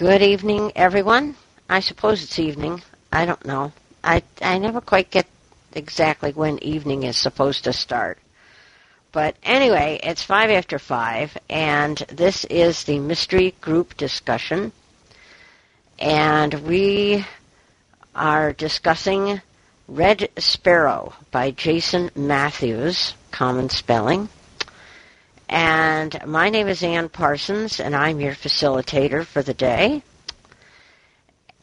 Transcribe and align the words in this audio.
Good 0.00 0.22
evening, 0.22 0.72
everyone. 0.76 1.36
I 1.68 1.80
suppose 1.80 2.22
it's 2.22 2.38
evening. 2.38 2.80
I 3.12 3.26
don't 3.26 3.44
know. 3.44 3.70
I 4.02 4.22
I 4.40 4.56
never 4.56 4.80
quite 4.80 5.10
get 5.10 5.26
exactly 5.74 6.32
when 6.32 6.58
evening 6.64 7.02
is 7.02 7.18
supposed 7.18 7.64
to 7.64 7.74
start. 7.74 8.16
But 9.12 9.36
anyway, 9.42 10.00
it's 10.02 10.22
five 10.22 10.48
after 10.48 10.78
five, 10.78 11.36
and 11.50 11.98
this 12.08 12.46
is 12.46 12.84
the 12.84 12.98
mystery 12.98 13.54
group 13.60 13.94
discussion. 13.98 14.72
And 15.98 16.54
we 16.66 17.26
are 18.14 18.54
discussing 18.54 19.42
Red 19.86 20.30
Sparrow 20.38 21.12
by 21.30 21.50
Jason 21.50 22.10
Matthews, 22.16 23.12
common 23.32 23.68
spelling. 23.68 24.30
And 25.50 26.16
my 26.26 26.48
name 26.48 26.68
is 26.68 26.84
Ann 26.84 27.08
Parsons, 27.08 27.80
and 27.80 27.96
I'm 27.96 28.20
your 28.20 28.34
facilitator 28.34 29.26
for 29.26 29.42
the 29.42 29.52
day. 29.52 30.00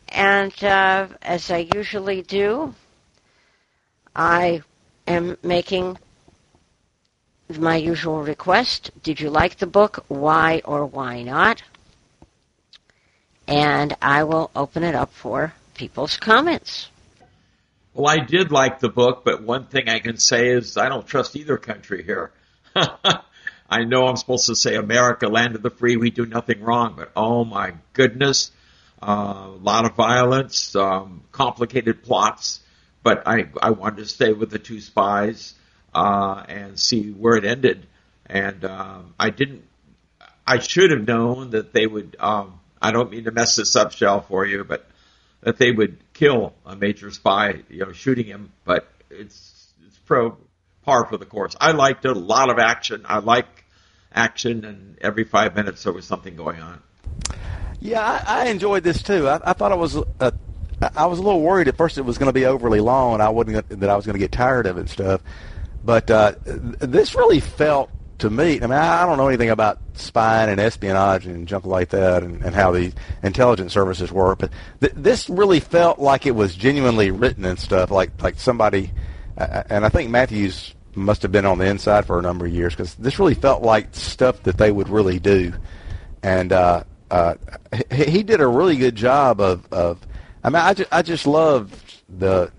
And 0.10 0.54
uh, 0.62 1.08
as 1.22 1.50
I 1.50 1.70
usually 1.74 2.22
do, 2.22 2.76
I 4.14 4.62
am 5.08 5.38
making 5.42 5.98
my 7.58 7.78
usual 7.78 8.24
request. 8.24 8.92
Did 9.04 9.22
you 9.22 9.30
like 9.30 9.56
the 9.56 9.68
book? 9.68 10.04
Why 10.10 10.62
or 10.66 10.86
why 10.86 11.24
not? 11.24 11.64
And 13.48 13.96
I 14.02 14.26
will 14.26 14.52
open 14.54 14.84
it 14.84 14.96
up 14.96 15.14
for 15.14 15.54
people's 15.76 16.18
comments. 16.18 16.90
Well, 17.94 18.10
I 18.10 18.20
did 18.20 18.52
like 18.52 18.82
the 18.82 18.90
book, 18.90 19.22
but 19.24 19.44
one 19.44 19.68
thing 19.68 19.88
I 19.88 20.00
can 20.00 20.18
say 20.18 20.50
is 20.50 20.76
I 20.76 20.90
don't 20.90 21.08
trust 21.08 21.38
either 21.38 21.56
country 21.56 22.04
here. 22.04 22.32
I 23.70 23.84
know 23.84 24.08
I'm 24.08 24.16
supposed 24.16 24.48
to 24.48 24.56
say 24.56 24.76
America, 24.76 25.28
land 25.28 25.56
of 25.56 25.62
the 25.62 25.70
free, 25.70 25.98
we 25.98 26.10
do 26.10 26.26
nothing 26.26 26.62
wrong, 26.62 26.94
but 26.96 27.12
oh 27.16 27.44
my 27.44 27.74
goodness, 27.94 28.52
uh, 29.02 29.48
a 29.48 29.60
lot 29.62 29.86
of 29.86 29.96
violence, 29.96 30.76
um, 30.76 31.24
complicated 31.32 32.04
plots. 32.04 32.62
But 33.04 33.28
I 33.28 33.50
I 33.62 33.72
wanted 33.72 33.98
to 33.98 34.06
stay 34.06 34.34
with 34.34 34.50
the 34.50 34.60
two 34.60 34.82
spies 34.82 35.54
uh, 35.94 36.44
and 36.48 36.80
see 36.80 37.12
where 37.12 37.36
it 37.36 37.46
ended, 37.46 37.86
and 38.26 38.64
um, 38.66 39.14
I 39.20 39.30
didn't. 39.30 39.64
I 40.46 40.60
should 40.60 40.92
have 40.92 41.06
known 41.06 41.52
that 41.52 41.74
they 41.74 41.88
would. 41.88 42.16
Um, 42.20 42.60
I 42.82 42.92
don't 42.92 43.12
mean 43.12 43.26
to 43.26 43.32
mess 43.32 43.56
this 43.56 43.76
up, 43.76 43.92
Shell, 43.92 44.22
for 44.22 44.46
you, 44.46 44.64
but 44.64 44.86
that 45.42 45.58
they 45.58 45.72
would 45.72 45.98
kill 46.14 46.54
a 46.66 46.76
major 46.76 47.12
spy, 47.12 47.64
you 47.70 47.86
know, 47.86 47.92
shooting 47.92 48.26
him. 48.26 48.52
But 48.66 48.88
it's 49.10 49.72
it's 49.86 49.98
pro 50.00 50.38
par 50.88 51.06
for 51.06 51.18
the 51.18 51.26
course. 51.26 51.56
I 51.60 51.74
liked 51.74 52.06
it. 52.06 52.16
A 52.16 52.20
lot 52.20 52.50
of 52.50 52.58
action. 52.58 53.06
I 53.06 53.20
like 53.20 53.66
action, 54.12 54.66
and 54.66 54.98
every 55.02 55.26
five 55.26 55.56
minutes 55.56 55.84
there 55.84 55.94
was 55.94 56.06
something 56.06 56.36
going 56.36 56.62
on. 56.62 56.82
Yeah, 57.80 58.02
I, 58.02 58.46
I 58.46 58.46
enjoyed 58.48 58.84
this 58.84 59.04
too. 59.04 59.28
I, 59.28 59.52
I 59.52 59.54
thought 59.54 59.72
it 59.72 59.78
was. 59.78 59.98
A, 59.98 60.34
I 60.96 61.08
was 61.08 61.20
a 61.20 61.24
little 61.24 61.42
worried 61.42 61.68
at 61.68 61.76
first 61.76 61.98
it 61.98 62.04
was 62.04 62.18
going 62.18 62.28
to 62.28 62.34
be 62.34 62.46
overly 62.46 62.80
long, 62.80 63.16
and 63.16 63.22
I 63.22 63.30
wouldn't 63.30 63.68
that 63.70 63.90
I 63.90 63.96
was 63.96 64.06
going 64.06 64.14
to 64.14 64.20
get 64.20 64.32
tired 64.32 64.66
of 64.66 64.78
it 64.78 64.82
and 64.82 64.90
stuff. 64.90 65.22
But 65.84 66.10
uh, 66.10 66.34
this 66.46 67.16
really 67.16 67.40
felt 67.42 67.90
to 68.20 68.30
me. 68.30 68.58
I 68.58 68.62
mean, 68.62 68.72
I, 68.72 69.06
don't 69.06 69.18
know 69.18 69.28
anything 69.28 69.50
about 69.50 69.80
spying 69.94 70.50
and 70.50 70.60
espionage 70.60 71.26
and 71.26 71.48
junk 71.48 71.66
like 71.66 71.90
that, 71.90 72.24
and, 72.24 72.44
and 72.44 72.56
how 72.56 72.72
the 72.72 72.94
intelligence 73.24 73.74
services 73.74 74.12
work. 74.12 74.40
But 74.40 74.52
th- 74.80 74.94
this 74.96 75.30
really 75.30 75.60
felt 75.60 76.00
like 76.00 76.26
it 76.26 76.36
was 76.36 76.56
genuinely 76.56 77.12
written 77.12 77.44
and 77.44 77.60
stuff, 77.60 77.92
like 77.92 78.22
like 78.24 78.40
somebody. 78.40 78.92
Uh, 79.38 79.64
and 79.70 79.86
I 79.86 79.90
think 79.90 80.10
Matthews 80.10 80.74
must 80.98 81.22
have 81.22 81.32
been 81.32 81.46
on 81.46 81.58
the 81.58 81.66
inside 81.66 82.06
for 82.06 82.20
a 82.20 82.22
number 82.22 82.46
of 82.46 82.54
years 82.54 82.74
because 82.74 82.96
this 82.96 83.20
really 83.20 83.36
felt 83.36 83.62
like 83.62 83.94
stuff 83.94 84.44
that 84.44 84.58
they 84.58 84.72
would 84.72 84.90
really 84.90 85.20
do. 85.20 85.54
And 86.24 86.52
uh, 86.52 86.84
uh, 87.10 87.36
he, 87.92 88.06
he 88.06 88.24
did 88.24 88.42
a 88.42 88.48
really 88.48 88.76
good 88.76 88.96
job 88.96 89.40
of. 89.40 89.72
of 89.72 90.00
I 90.44 90.50
mean, 90.50 90.62
I 90.62 90.74
just, 90.74 90.94
I 90.94 91.02
just 91.02 91.28
loved 91.28 92.02
the, 92.10 92.52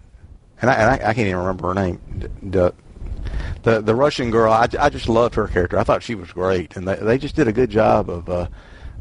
and 0.61 0.71
I, 0.71 0.75
and 0.75 0.91
I, 0.91 0.95
I 1.11 1.15
can't 1.15 1.29
even 1.29 1.39
remember 1.39 1.69
her 1.69 1.75
name. 1.75 2.01
The, 2.43 2.75
the 3.63 3.81
the 3.81 3.95
Russian 3.95 4.31
girl, 4.31 4.53
I, 4.53 4.69
I 4.79 4.89
just 4.89 5.09
loved 5.09 5.35
her 5.35 5.49
character. 5.49 5.79
I 5.79 5.85
thought 5.85 6.03
she 6.03 6.15
was 6.15 6.31
great, 6.33 6.77
and 6.77 6.87
they 6.87 6.97
they 6.97 7.19
just 7.19 7.35
did 7.35 7.49
a 7.49 7.53
good 7.53 7.71
job 7.71 8.11
of 8.11 8.29
uh, 8.29 8.49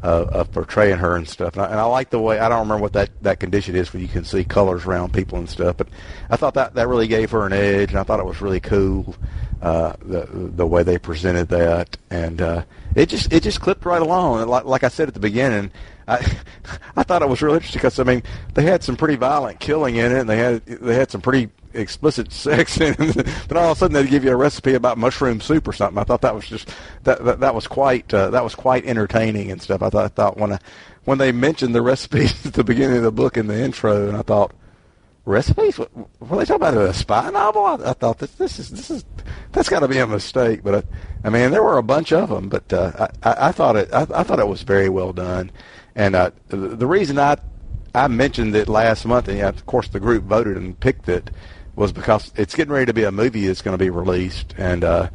uh, 0.02 0.26
of 0.30 0.52
portraying 0.52 0.98
her 0.98 1.16
and 1.16 1.28
stuff. 1.28 1.54
And 1.54 1.62
I, 1.62 1.70
and 1.70 1.80
I 1.80 1.84
like 1.84 2.10
the 2.10 2.20
way 2.20 2.38
I 2.38 2.48
don't 2.48 2.60
remember 2.60 2.82
what 2.82 2.92
that 2.92 3.10
that 3.22 3.40
condition 3.40 3.74
is 3.74 3.92
where 3.92 4.00
you 4.00 4.08
can 4.08 4.24
see 4.24 4.44
colors 4.44 4.84
around 4.84 5.12
people 5.12 5.38
and 5.38 5.48
stuff. 5.48 5.76
But 5.76 5.88
I 6.30 6.36
thought 6.36 6.54
that 6.54 6.74
that 6.74 6.88
really 6.88 7.08
gave 7.08 7.30
her 7.32 7.46
an 7.46 7.52
edge, 7.52 7.90
and 7.90 7.98
I 7.98 8.04
thought 8.04 8.20
it 8.20 8.26
was 8.26 8.40
really 8.40 8.60
cool 8.60 9.16
uh, 9.60 9.94
the 10.00 10.26
the 10.30 10.66
way 10.66 10.82
they 10.82 10.98
presented 10.98 11.48
that, 11.48 11.96
and 12.10 12.40
uh, 12.40 12.64
it 12.94 13.08
just 13.08 13.32
it 13.32 13.42
just 13.42 13.60
clipped 13.60 13.84
right 13.84 14.02
along. 14.02 14.42
And 14.42 14.50
like, 14.50 14.64
like 14.64 14.84
I 14.84 14.88
said 14.88 15.08
at 15.08 15.14
the 15.14 15.20
beginning, 15.20 15.72
I 16.06 16.16
I 16.96 17.02
thought 17.02 17.22
it 17.22 17.28
was 17.28 17.42
really 17.42 17.56
interesting 17.56 17.80
because 17.80 17.98
I 17.98 18.04
mean 18.04 18.22
they 18.54 18.62
had 18.62 18.84
some 18.84 18.96
pretty 18.96 19.16
violent 19.16 19.58
killing 19.58 19.96
in 19.96 20.12
it, 20.12 20.20
and 20.20 20.28
they 20.28 20.38
had 20.38 20.64
they 20.64 20.94
had 20.94 21.10
some 21.10 21.20
pretty 21.20 21.50
explicit 21.74 22.32
sex 22.32 22.80
it. 22.80 22.96
but 23.48 23.56
all 23.56 23.72
of 23.72 23.76
a 23.76 23.80
sudden 23.80 23.94
they'd 23.94 24.10
give 24.10 24.24
you 24.24 24.30
a 24.30 24.36
recipe 24.36 24.74
about 24.74 24.98
mushroom 24.98 25.40
soup 25.40 25.66
or 25.68 25.72
something. 25.72 25.98
I 25.98 26.04
thought 26.04 26.22
that 26.22 26.34
was 26.34 26.46
just 26.46 26.74
that 27.04 27.24
that, 27.24 27.40
that 27.40 27.54
was 27.54 27.66
quite 27.66 28.12
uh, 28.12 28.30
that 28.30 28.44
was 28.44 28.54
quite 28.54 28.84
entertaining 28.84 29.50
and 29.50 29.60
stuff. 29.60 29.82
I 29.82 29.90
thought 29.90 30.04
I 30.04 30.08
thought 30.08 30.36
when 30.36 30.52
I, 30.52 30.58
when 31.04 31.18
they 31.18 31.32
mentioned 31.32 31.74
the 31.74 31.82
recipes 31.82 32.46
at 32.46 32.54
the 32.54 32.64
beginning 32.64 32.98
of 32.98 33.02
the 33.02 33.12
book 33.12 33.36
in 33.36 33.46
the 33.46 33.58
intro, 33.58 34.08
and 34.08 34.16
I 34.16 34.22
thought 34.22 34.52
recipes? 35.28 35.78
What, 35.78 35.90
were 36.20 36.38
they 36.38 36.44
talking 36.44 36.56
about 36.56 36.76
a 36.76 36.92
spy 36.92 37.30
novel? 37.30 37.64
I, 37.64 37.74
I 37.90 37.92
thought 37.92 38.18
this, 38.18 38.32
this 38.32 38.58
is 38.58 38.70
this 38.70 38.90
is 38.90 39.04
that's 39.52 39.68
got 39.68 39.80
to 39.80 39.88
be 39.88 39.98
a 39.98 40.06
mistake. 40.06 40.62
But 40.64 40.74
I, 40.74 40.82
I 41.24 41.30
mean, 41.30 41.50
there 41.50 41.62
were 41.62 41.78
a 41.78 41.82
bunch 41.82 42.12
of 42.12 42.30
them, 42.30 42.48
but 42.48 42.72
uh, 42.72 43.08
I, 43.22 43.48
I 43.48 43.52
thought 43.52 43.76
it 43.76 43.92
I, 43.92 44.02
I 44.02 44.22
thought 44.24 44.40
it 44.40 44.48
was 44.48 44.62
very 44.62 44.88
well 44.88 45.12
done. 45.12 45.52
And 45.94 46.16
uh, 46.16 46.30
the, 46.48 46.56
the 46.56 46.86
reason 46.86 47.18
I 47.18 47.36
I 47.94 48.08
mentioned 48.08 48.56
it 48.56 48.68
last 48.68 49.04
month, 49.04 49.28
and 49.28 49.38
yeah, 49.38 49.48
of 49.48 49.66
course 49.66 49.88
the 49.88 50.00
group 50.00 50.24
voted 50.24 50.56
and 50.56 50.78
picked 50.78 51.08
it, 51.08 51.30
was 51.78 51.92
because 51.92 52.32
it's 52.36 52.54
getting 52.54 52.72
ready 52.72 52.86
to 52.86 52.92
be 52.92 53.04
a 53.04 53.12
movie 53.12 53.46
that's 53.46 53.62
going 53.62 53.76
to 53.76 53.82
be 53.82 53.88
released, 53.88 54.54
and 54.58 54.82
uh, 54.82 55.08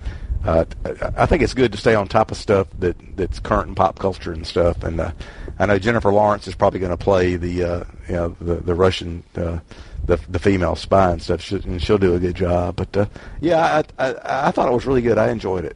uh, 0.46 0.66
I 1.18 1.25
think 1.25 1.44
it's 1.44 1.53
good 1.53 1.72
to 1.74 1.78
stay 1.78 1.94
on 1.94 2.07
top 2.07 2.31
of 2.31 2.38
stuff 2.38 2.68
that 2.79 2.96
that's 3.18 3.40
current 3.40 3.69
in 3.69 3.75
pop 3.75 4.00
culture 4.00 4.31
and 4.31 4.47
stuff. 4.47 4.84
And 4.84 5.00
uh, 5.00 5.12
I 5.59 5.66
know 5.66 5.78
Jennifer 5.78 6.12
Lawrence 6.12 6.47
is 6.47 6.56
probably 6.56 6.79
going 6.79 6.91
to 6.91 6.97
play 6.97 7.35
the 7.35 7.63
uh, 7.63 7.84
you 8.07 8.16
know 8.16 8.29
the 8.40 8.56
the 8.56 8.74
Russian 8.74 9.24
uh, 9.35 9.59
the 10.06 10.18
the 10.29 10.40
female 10.40 10.75
spy 10.75 11.12
and 11.12 11.22
stuff, 11.22 11.41
she, 11.41 11.56
and 11.56 11.81
she'll 11.81 11.97
do 11.97 12.16
a 12.16 12.19
good 12.19 12.35
job. 12.35 12.78
But 12.78 12.95
uh, 12.95 13.06
yeah, 13.41 13.84
I, 14.00 14.07
I 14.09 14.47
I 14.47 14.51
thought 14.51 14.69
it 14.69 14.74
was 14.74 14.85
really 14.85 15.01
good. 15.01 15.18
I 15.18 15.31
enjoyed 15.31 15.66
it. 15.66 15.75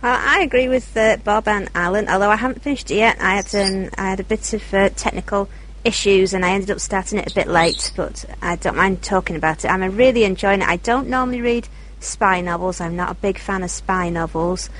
I 0.00 0.42
agree 0.42 0.68
with 0.68 0.96
uh, 0.96 1.16
Bob 1.24 1.48
and 1.48 1.68
Alan. 1.74 2.08
Although 2.08 2.30
I 2.30 2.36
haven't 2.36 2.62
finished 2.62 2.90
it 2.90 2.96
yet, 2.96 3.20
I 3.20 3.36
had 3.36 3.54
um, 3.54 3.90
I 3.98 4.10
had 4.10 4.20
a 4.20 4.24
bit 4.24 4.52
of 4.52 4.74
uh, 4.74 4.90
technical 4.90 5.48
issues 5.88 6.34
and 6.34 6.44
I 6.44 6.50
ended 6.50 6.70
up 6.70 6.80
starting 6.80 7.18
it 7.18 7.30
a 7.30 7.34
bit 7.34 7.48
late. 7.48 7.92
But 7.96 8.24
I 8.40 8.56
don't 8.56 8.76
mind 8.76 9.02
talking 9.02 9.36
about 9.36 9.64
it. 9.64 9.68
I'm 9.68 9.96
really 9.96 10.24
enjoying 10.24 10.62
it. 10.62 10.68
I 10.68 10.76
don't 10.76 11.08
normally 11.08 11.40
read 11.40 11.68
spy 12.00 12.40
novels. 12.40 12.80
I'm 12.80 12.94
not 12.94 13.10
a 13.10 13.14
big 13.14 13.38
fan 13.38 13.62
of 13.62 13.70
spy 13.70 14.08
novels. 14.10 14.70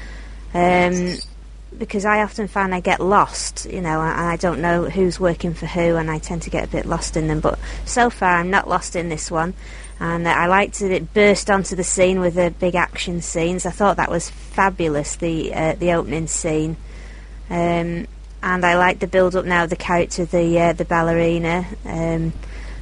Um, 0.55 1.17
because 1.77 2.05
I 2.05 2.23
often 2.23 2.49
find 2.49 2.75
I 2.75 2.81
get 2.81 3.01
lost, 3.01 3.67
you 3.67 3.81
know, 3.81 4.01
and 4.01 4.21
I 4.21 4.37
don't 4.37 4.61
know 4.61 4.89
who's 4.89 5.21
working 5.21 5.55
for 5.55 5.67
who, 5.67 5.97
and 5.97 6.11
I 6.11 6.19
tend 6.19 6.43
to 6.43 6.51
get 6.51 6.65
a 6.65 6.69
bit 6.69 6.87
lost 6.87 7.17
in 7.17 7.29
them. 7.29 7.41
But 7.41 7.59
so 7.85 8.11
far, 8.11 8.37
I'm 8.37 8.51
not 8.51 8.69
lost 8.69 8.97
in 8.97 9.09
this 9.09 9.31
one, 9.31 9.55
and 10.01 10.27
uh, 10.27 10.31
I 10.31 10.47
liked 10.47 10.81
that 10.81 10.91
it 10.91 11.13
burst 11.15 11.51
onto 11.51 11.77
the 11.77 11.85
scene 11.85 12.21
with 12.21 12.35
the 12.35 12.53
big 12.59 12.75
action 12.75 13.21
scenes. 13.21 13.67
I 13.67 13.71
thought 13.71 13.97
that 13.99 14.11
was 14.11 14.31
fabulous, 14.31 15.17
the 15.17 15.55
uh, 15.55 15.75
the 15.75 15.93
opening 15.93 16.27
scene, 16.27 16.77
um, 17.51 18.07
and 18.43 18.65
I 18.65 18.77
like 18.77 19.01
the 19.01 19.07
build 19.07 19.35
up 19.37 19.45
now 19.45 19.65
of 19.65 19.71
the 19.71 19.77
character, 19.77 20.25
the 20.25 20.61
uh, 20.61 20.73
the 20.73 20.85
ballerina, 20.85 21.67
um, 21.85 22.33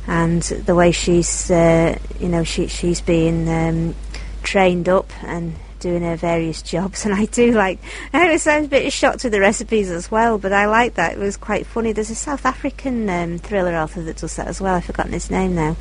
and 0.07 0.43
the 0.43 0.75
way 0.75 0.93
she's, 0.93 1.51
uh, 1.51 1.99
you 2.21 2.29
know, 2.29 2.45
she 2.45 2.67
she's 2.67 3.01
being 3.01 3.49
um, 3.49 3.95
trained 4.43 4.89
up 4.89 5.11
and 5.25 5.55
doing 5.81 6.03
her 6.03 6.17
various 6.17 6.63
jobs, 6.63 7.05
and 7.07 7.15
I 7.15 7.27
do 7.27 7.53
like. 7.53 7.79
I 8.13 8.31
was 8.31 8.47
a 8.47 8.67
bit 8.69 8.93
shocked 8.93 9.25
with 9.25 9.33
the 9.33 9.41
recipes 9.41 9.91
as 9.91 10.11
well, 10.11 10.39
but 10.39 10.53
I 10.53 10.67
like 10.67 10.95
that. 10.95 11.13
It 11.13 11.19
was 11.19 11.37
quite 11.37 11.67
funny. 11.67 11.93
There's 11.93 12.11
a 12.11 12.15
South 12.15 12.45
African 12.45 13.09
um, 13.09 13.39
thriller 13.39 13.77
author 13.77 14.03
that 14.03 14.19
does 14.19 14.37
that 14.37 14.49
as 14.49 14.61
well. 14.61 14.75
I've 14.75 14.85
forgotten 14.85 15.13
his 15.13 15.31
name 15.31 15.55
now, 15.55 15.77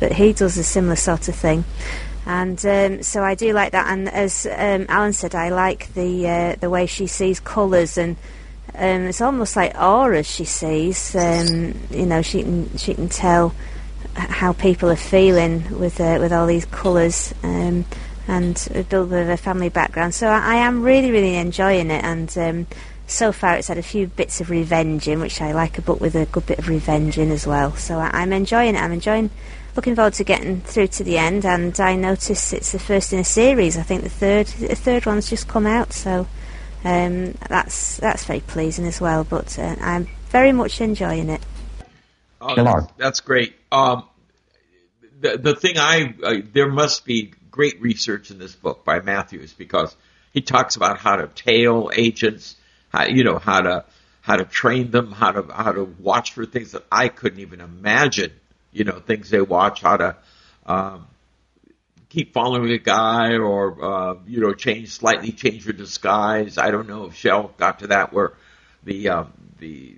but 0.00 0.12
he 0.12 0.32
does 0.32 0.56
a 0.58 0.64
similar 0.64 0.96
sort 0.96 1.28
of 1.28 1.34
thing. 1.34 1.64
And 2.26 2.64
um, 2.66 3.02
so 3.02 3.22
I 3.22 3.34
do 3.34 3.52
like 3.52 3.72
that. 3.72 3.90
And 3.90 4.08
as 4.08 4.46
um, 4.46 4.86
Alan 4.88 5.12
said, 5.12 5.34
I 5.34 5.48
like 5.48 5.92
the 5.94 6.28
uh, 6.28 6.56
the 6.60 6.70
way 6.70 6.86
she 6.86 7.06
sees 7.06 7.40
colours 7.40 7.98
and. 7.98 8.16
Um, 8.78 9.06
it's 9.06 9.20
almost 9.20 9.56
like 9.56 9.74
auras 9.80 10.26
she 10.26 10.44
sees. 10.44 11.14
Um, 11.14 11.74
you 11.90 12.06
know, 12.06 12.22
she 12.22 12.42
can 12.42 12.76
she 12.78 12.94
can 12.94 13.08
tell 13.08 13.54
how 14.14 14.52
people 14.52 14.90
are 14.90 14.96
feeling 14.96 15.78
with 15.78 16.00
uh, 16.00 16.18
with 16.20 16.32
all 16.32 16.46
these 16.46 16.66
colours. 16.66 17.34
Um, 17.42 17.84
and 18.28 18.68
a 18.74 18.82
bit 18.82 18.92
of 18.92 19.12
a 19.12 19.38
family 19.38 19.70
background. 19.70 20.14
So 20.14 20.28
I, 20.28 20.38
I 20.38 20.54
am 20.56 20.82
really, 20.82 21.10
really 21.10 21.36
enjoying 21.36 21.90
it, 21.90 22.04
and 22.04 22.36
um, 22.36 22.66
so 23.06 23.32
far 23.32 23.56
it's 23.56 23.68
had 23.68 23.78
a 23.78 23.82
few 23.82 24.06
bits 24.06 24.40
of 24.40 24.50
revenge 24.50 25.08
in, 25.08 25.20
which 25.20 25.40
I 25.40 25.52
like 25.52 25.78
a 25.78 25.82
book 25.82 25.98
with 26.00 26.14
a 26.14 26.26
good 26.26 26.46
bit 26.46 26.58
of 26.58 26.68
revenge 26.68 27.16
in 27.16 27.30
as 27.30 27.46
well. 27.46 27.74
So 27.74 27.98
I, 27.98 28.22
am 28.22 28.32
enjoying 28.34 28.74
it. 28.74 28.82
I'm 28.82 28.92
enjoying, 28.92 29.30
looking 29.74 29.96
forward 29.96 30.12
to 30.14 30.24
getting 30.24 30.60
through 30.60 30.88
to 30.88 31.04
the 31.04 31.16
end. 31.16 31.46
And 31.46 31.78
I 31.80 31.96
notice 31.96 32.52
it's 32.52 32.72
the 32.72 32.78
first 32.78 33.14
in 33.14 33.18
a 33.18 33.24
series. 33.24 33.78
I 33.78 33.82
think 33.82 34.02
the 34.02 34.10
third, 34.10 34.46
the 34.48 34.74
third 34.74 35.06
one's 35.06 35.30
just 35.30 35.48
come 35.48 35.66
out, 35.66 35.94
so 35.94 36.28
um, 36.84 37.34
that's 37.48 37.96
that's 37.98 38.24
very 38.24 38.40
pleasing 38.40 38.86
as 38.86 39.00
well. 39.00 39.24
But 39.24 39.58
uh, 39.58 39.76
I'm 39.80 40.08
very 40.28 40.52
much 40.52 40.80
enjoying 40.80 41.28
it. 41.30 41.40
Oh, 42.40 42.54
that's, 42.54 42.92
that's 42.96 43.20
great. 43.20 43.54
Um, 43.72 44.04
the 45.20 45.38
the 45.38 45.54
thing 45.54 45.78
I 45.78 46.14
uh, 46.22 46.34
there 46.52 46.68
must 46.68 47.04
be 47.04 47.32
great 47.50 47.80
research 47.80 48.30
in 48.30 48.38
this 48.38 48.54
book 48.54 48.84
by 48.84 49.00
Matthews 49.00 49.52
because 49.52 49.94
he 50.32 50.40
talks 50.40 50.76
about 50.76 50.98
how 50.98 51.16
to 51.16 51.26
tail 51.26 51.90
agents, 51.92 52.56
how, 52.90 53.06
you 53.06 53.24
know 53.24 53.38
how 53.38 53.60
to 53.60 53.84
how 54.20 54.36
to 54.36 54.44
train 54.44 54.90
them, 54.90 55.10
how 55.10 55.32
to 55.32 55.52
how 55.52 55.72
to 55.72 55.84
watch 55.84 56.32
for 56.32 56.46
things 56.46 56.72
that 56.72 56.84
I 56.92 57.08
couldn't 57.08 57.40
even 57.40 57.60
imagine. 57.60 58.32
You 58.70 58.84
know, 58.84 59.00
things 59.00 59.30
they 59.30 59.40
watch, 59.40 59.80
how 59.80 59.96
to 59.96 60.16
um, 60.66 61.06
keep 62.08 62.32
following 62.32 62.70
a 62.72 62.78
guy, 62.78 63.36
or 63.36 63.84
uh, 63.84 64.14
you 64.26 64.40
know, 64.40 64.54
change 64.54 64.90
slightly 64.90 65.32
change 65.32 65.64
your 65.64 65.74
disguise. 65.74 66.58
I 66.58 66.70
don't 66.70 66.88
know 66.88 67.06
if 67.06 67.14
Shell 67.14 67.54
got 67.56 67.80
to 67.80 67.88
that 67.88 68.12
where 68.12 68.34
the 68.84 69.08
um, 69.10 69.32
the 69.58 69.96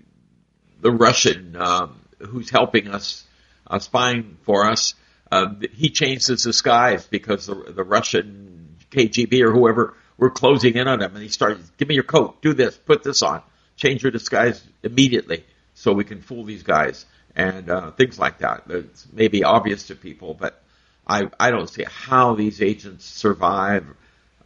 the 0.81 0.91
Russian 0.91 1.57
um, 1.57 2.01
who's 2.19 2.51
helping 2.51 2.89
us, 2.89 3.25
uh, 3.67 3.79
spying 3.79 4.39
for 4.43 4.67
us, 4.67 4.95
uh, 5.31 5.55
he 5.73 5.91
changed 5.91 6.29
his 6.29 6.43
disguise 6.43 7.07
because 7.07 7.47
the, 7.47 7.55
the 7.55 7.85
Russian 7.85 8.77
KGB 8.91 9.43
or 9.43 9.53
whoever 9.53 9.95
were 10.17 10.31
closing 10.31 10.75
in 10.75 10.89
on 10.89 11.01
him, 11.01 11.15
and 11.15 11.23
he 11.23 11.29
started, 11.29 11.63
"Give 11.77 11.89
me 11.89 11.95
your 11.95 12.05
coat, 12.05 12.43
do 12.43 12.53
this, 12.55 12.77
put 12.77 13.03
this 13.03 13.23
on, 13.23 13.43
change 13.77 14.03
your 14.03 14.13
disguise 14.13 14.63
immediately, 14.83 15.45
so 15.75 15.93
we 15.93 16.05
can 16.05 16.21
fool 16.21 16.45
these 16.45 16.63
guys." 16.63 17.07
And 17.37 17.71
uh, 17.71 17.93
things 17.93 18.19
like 18.19 18.39
that. 18.39 18.65
It's 18.69 19.07
maybe 19.13 19.45
obvious 19.45 19.87
to 19.87 19.95
people, 19.95 20.35
but 20.35 20.60
I 21.11 21.29
I 21.41 21.51
don't 21.51 21.69
see 21.69 21.85
how 21.85 22.35
these 22.35 22.63
agents 22.63 23.05
survive 23.05 23.85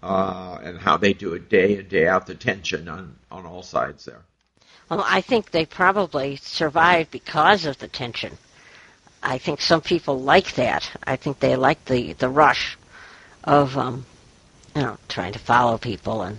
uh, 0.02 0.58
and 0.62 0.78
how 0.78 0.96
they 0.96 1.12
do 1.12 1.34
it 1.34 1.48
day 1.50 1.76
in 1.78 1.88
day 1.88 2.06
out. 2.08 2.26
The 2.26 2.34
tension 2.34 2.88
on 2.88 3.16
on 3.30 3.44
all 3.44 3.62
sides 3.62 4.06
there. 4.06 4.22
Well, 4.88 5.04
I 5.06 5.20
think 5.20 5.50
they 5.50 5.66
probably 5.66 6.36
survive 6.36 7.10
because 7.10 7.66
of 7.66 7.78
the 7.78 7.88
tension. 7.88 8.38
I 9.22 9.38
think 9.38 9.60
some 9.60 9.82
people 9.82 10.20
like 10.20 10.54
that. 10.54 10.90
I 11.06 11.16
think 11.16 11.38
they 11.38 11.56
like 11.56 11.84
the 11.84 12.14
the 12.14 12.30
rush 12.30 12.78
of 13.44 13.76
um, 13.76 14.06
you 14.74 14.82
know 14.82 14.96
trying 15.08 15.34
to 15.34 15.38
follow 15.38 15.76
people 15.76 16.22
and 16.22 16.38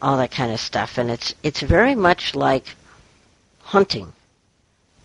all 0.00 0.16
that 0.18 0.30
kind 0.30 0.52
of 0.52 0.60
stuff. 0.60 0.98
And 0.98 1.10
it's 1.10 1.34
it's 1.42 1.62
very 1.62 1.96
much 1.96 2.36
like 2.36 2.76
hunting 3.60 4.12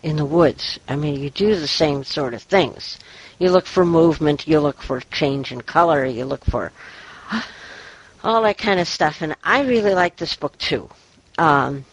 in 0.03 0.15
the 0.15 0.25
woods. 0.25 0.79
I 0.87 0.95
mean, 0.95 1.19
you 1.19 1.29
do 1.31 1.55
the 1.55 1.67
same 1.67 2.03
sort 2.03 2.33
of 2.33 2.43
things. 2.43 2.99
You 3.41 3.49
look 3.49 3.65
for 3.65 3.83
movement. 3.83 4.47
You 4.47 4.59
look 4.59 4.83
for 4.83 5.01
change 5.01 5.51
in 5.51 5.61
color. 5.61 6.05
You 6.05 6.25
look 6.25 6.45
for 6.45 6.71
all 8.23 8.43
that 8.43 8.59
kind 8.59 8.79
of 8.79 8.87
stuff. 8.87 9.23
And 9.23 9.35
I 9.43 9.63
really 9.63 9.95
like 9.95 10.15
this 10.15 10.35
book 10.35 10.55
too. 10.59 10.87
Um, 11.39 11.83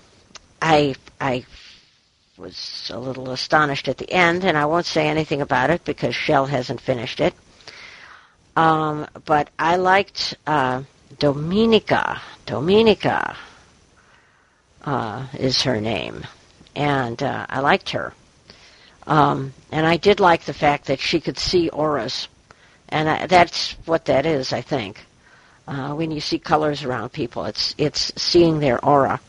I 0.60 0.94
I 1.18 1.46
was 2.36 2.90
a 2.92 2.98
little 2.98 3.30
astonished 3.30 3.88
at 3.88 3.96
the 3.96 4.12
end, 4.12 4.44
and 4.44 4.58
I 4.58 4.66
won't 4.66 4.84
say 4.84 5.08
anything 5.08 5.40
about 5.40 5.70
it 5.70 5.86
because 5.86 6.14
Shell 6.14 6.44
hasn't 6.44 6.82
finished 6.82 7.18
it. 7.18 7.32
Um, 8.54 9.06
but 9.24 9.48
I 9.58 9.76
liked 9.76 10.36
uh, 10.46 10.82
Dominika. 11.16 12.20
Dominika 12.44 13.36
uh, 14.84 15.26
is 15.38 15.62
her 15.62 15.80
name, 15.80 16.26
and 16.76 17.22
uh, 17.22 17.46
I 17.48 17.60
liked 17.60 17.88
her. 17.88 18.12
Um, 19.08 19.54
and 19.72 19.86
I 19.86 19.96
did 19.96 20.20
like 20.20 20.44
the 20.44 20.54
fact 20.54 20.86
that 20.86 21.00
she 21.00 21.18
could 21.20 21.38
see 21.38 21.70
auras, 21.70 22.28
and 22.90 23.08
I, 23.08 23.26
that's 23.26 23.72
what 23.86 24.04
that 24.04 24.26
is, 24.26 24.52
I 24.52 24.60
think. 24.60 25.04
Uh, 25.66 25.94
when 25.94 26.10
you 26.10 26.20
see 26.20 26.38
colors 26.38 26.84
around 26.84 27.10
people, 27.12 27.44
it's 27.44 27.74
it's 27.76 28.12
seeing 28.20 28.60
their 28.60 28.82
aura, 28.84 29.20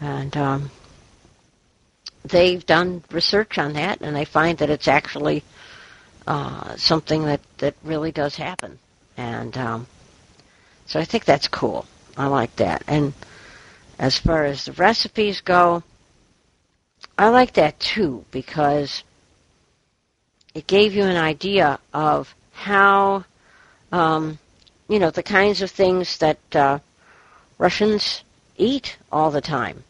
and 0.00 0.36
um, 0.36 0.70
they've 2.24 2.64
done 2.64 3.02
research 3.10 3.58
on 3.58 3.74
that, 3.74 4.00
and 4.00 4.14
they 4.16 4.24
find 4.24 4.58
that 4.58 4.70
it's 4.70 4.88
actually 4.88 5.42
uh, 6.26 6.76
something 6.76 7.24
that, 7.24 7.40
that 7.58 7.74
really 7.82 8.12
does 8.12 8.36
happen. 8.36 8.78
And 9.16 9.56
um, 9.58 9.86
so 10.86 11.00
I 11.00 11.04
think 11.04 11.24
that's 11.24 11.48
cool. 11.48 11.86
I 12.16 12.26
like 12.26 12.54
that. 12.56 12.82
And 12.86 13.12
as 13.98 14.18
far 14.18 14.44
as 14.44 14.64
the 14.64 14.72
recipes 14.72 15.40
go, 15.40 15.82
I 17.22 17.28
like 17.28 17.52
that 17.52 17.78
too 17.78 18.24
because 18.32 19.04
it 20.54 20.66
gave 20.66 20.92
you 20.92 21.04
an 21.04 21.16
idea 21.16 21.78
of 21.94 22.34
how, 22.52 23.24
um, 23.92 24.40
you 24.88 24.98
know, 24.98 25.10
the 25.10 25.22
kinds 25.22 25.62
of 25.62 25.70
things 25.70 26.18
that 26.18 26.40
uh, 26.56 26.80
Russians 27.58 28.24
eat 28.56 28.96
all 29.12 29.30
the 29.30 29.40
time 29.40 29.84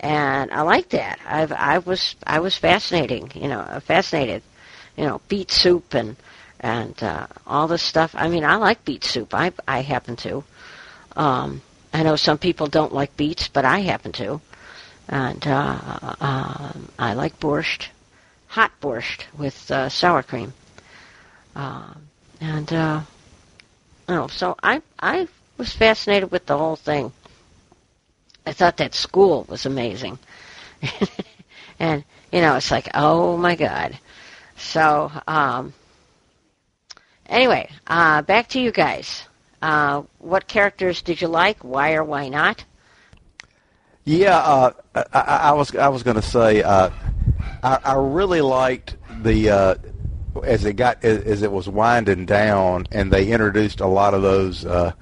and 0.00 0.50
I 0.50 0.62
like 0.62 0.88
that. 0.88 1.20
I've 1.26 1.52
I 1.52 1.78
was 1.78 2.16
I 2.26 2.40
was 2.40 2.56
fascinating, 2.56 3.30
you 3.34 3.48
know, 3.48 3.62
fascinated, 3.84 4.42
you 4.96 5.04
know, 5.04 5.20
beet 5.28 5.50
soup 5.50 5.92
and 5.92 6.16
and 6.60 7.00
uh, 7.02 7.26
all 7.46 7.68
this 7.68 7.82
stuff. 7.82 8.14
I 8.14 8.28
mean, 8.28 8.44
I 8.44 8.56
like 8.56 8.86
beet 8.86 9.04
soup. 9.04 9.34
I 9.34 9.52
I 9.68 9.82
happen 9.82 10.16
to. 10.16 10.44
Um, 11.14 11.60
I 11.92 12.02
know 12.02 12.16
some 12.16 12.38
people 12.38 12.68
don't 12.68 12.94
like 12.94 13.18
beets, 13.18 13.48
but 13.48 13.66
I 13.66 13.80
happen 13.80 14.12
to, 14.12 14.40
and 15.12 15.46
uh, 15.46 15.78
uh, 16.20 16.72
I 16.98 17.12
like 17.12 17.38
borscht, 17.38 17.88
hot 18.48 18.72
borscht 18.80 19.24
with 19.38 19.70
uh, 19.70 19.88
sour 19.88 20.22
cream, 20.22 20.54
and 21.54 22.72
uh, 22.72 23.02
know, 24.08 24.26
so 24.28 24.56
I 24.62 24.82
I 24.98 25.28
was 25.58 25.72
fascinated 25.72 26.30
with 26.30 26.46
the 26.46 26.56
whole 26.56 26.76
thing. 26.76 27.12
I 28.46 28.52
thought 28.52 28.78
that 28.78 28.94
school 28.94 29.46
was 29.48 29.66
amazing. 29.66 30.18
and, 31.78 32.04
you 32.32 32.40
know, 32.40 32.56
it's 32.56 32.70
like, 32.70 32.88
oh 32.94 33.36
my 33.36 33.54
God. 33.54 33.98
So, 34.56 35.12
um, 35.28 35.72
anyway, 37.26 37.70
uh, 37.86 38.22
back 38.22 38.48
to 38.48 38.60
you 38.60 38.72
guys. 38.72 39.22
Uh, 39.60 40.02
what 40.18 40.48
characters 40.48 41.02
did 41.02 41.20
you 41.20 41.28
like? 41.28 41.62
Why 41.62 41.94
or 41.94 42.02
why 42.02 42.28
not? 42.28 42.64
Yeah, 44.04 44.38
uh, 44.38 44.72
I, 44.94 45.20
I, 45.20 45.52
was 45.52 45.74
I 45.76 45.88
was 45.88 46.02
going 46.02 46.16
to 46.16 46.22
say 46.22 46.62
uh, 46.62 46.90
I, 47.62 47.78
I 47.84 47.94
really 47.94 48.40
liked 48.40 48.96
the 49.22 49.50
uh, 49.50 49.74
as 50.42 50.64
it 50.64 50.74
got 50.74 51.04
as 51.04 51.42
it 51.42 51.52
was 51.52 51.68
winding 51.68 52.26
down, 52.26 52.88
and 52.90 53.12
they 53.12 53.30
introduced 53.30 53.80
a 53.80 53.86
lot 53.86 54.14
of 54.14 54.22
those 54.22 54.64
uh, 54.64 54.92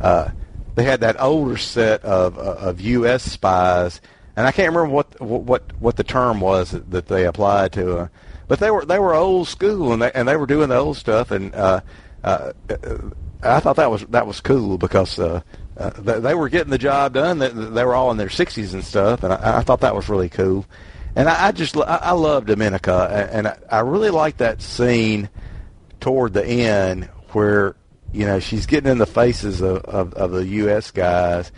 uh, 0.00 0.28
they 0.74 0.84
had 0.84 1.00
that 1.00 1.18
older 1.18 1.56
set 1.56 2.04
of 2.04 2.36
uh, 2.36 2.56
of 2.58 2.82
U.S. 2.82 3.22
spies, 3.22 4.02
and 4.36 4.46
I 4.46 4.52
can't 4.52 4.74
remember 4.74 4.94
what 4.94 5.18
what 5.22 5.62
what 5.80 5.96
the 5.96 6.04
term 6.04 6.40
was 6.40 6.72
that 6.72 7.06
they 7.06 7.24
applied 7.24 7.72
to, 7.72 8.10
but 8.46 8.58
they 8.58 8.70
were 8.70 8.84
they 8.84 8.98
were 8.98 9.14
old 9.14 9.48
school 9.48 9.94
and 9.94 10.02
they 10.02 10.12
and 10.12 10.28
they 10.28 10.36
were 10.36 10.46
doing 10.46 10.68
the 10.68 10.76
old 10.76 10.98
stuff, 10.98 11.30
and 11.30 11.54
I 11.54 11.80
thought 12.22 13.76
that 13.76 13.90
was 13.90 14.04
that 14.06 14.26
was 14.26 14.42
cool 14.42 14.76
because. 14.76 15.18
Uh, 15.80 16.18
they 16.18 16.34
were 16.34 16.50
getting 16.50 16.70
the 16.70 16.78
job 16.78 17.14
done. 17.14 17.38
They, 17.38 17.84
were 17.84 17.94
all 17.94 18.10
in 18.10 18.18
their 18.18 18.28
60s 18.28 18.74
and 18.74 18.84
stuff, 18.84 19.22
and 19.22 19.32
I, 19.32 19.58
I 19.58 19.62
thought 19.62 19.80
that 19.80 19.94
was 19.94 20.10
really 20.10 20.28
cool. 20.28 20.66
And 21.16 21.28
I, 21.28 21.46
I 21.46 21.52
just 21.52 21.76
I, 21.76 22.12
love 22.12 22.44
Dominika, 22.44 23.30
and 23.32 23.48
I, 23.48 23.58
I 23.70 23.80
really 23.80 24.10
like 24.10 24.36
that 24.36 24.60
scene 24.60 25.30
toward 25.98 26.34
the 26.34 26.44
end 26.44 27.06
where 27.32 27.76
you 28.12 28.26
know, 28.26 28.40
she's 28.40 28.66
getting 28.66 28.90
in 28.90 28.98
the 28.98 29.06
faces 29.06 29.60
of, 29.60 29.78
of, 29.84 30.14
of 30.14 30.32
the 30.32 30.46
U.S. 30.46 30.90
guys, 30.90 31.52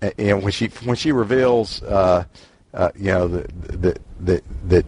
and 0.00 0.42
when 0.42 0.52
she 0.52 0.66
when 0.84 0.96
she 0.96 1.12
reveals, 1.12 1.82
uh, 1.82 2.24
uh, 2.72 2.90
you 2.94 3.06
know, 3.06 3.28
that 3.28 4.00
that 4.20 4.44
that 4.68 4.86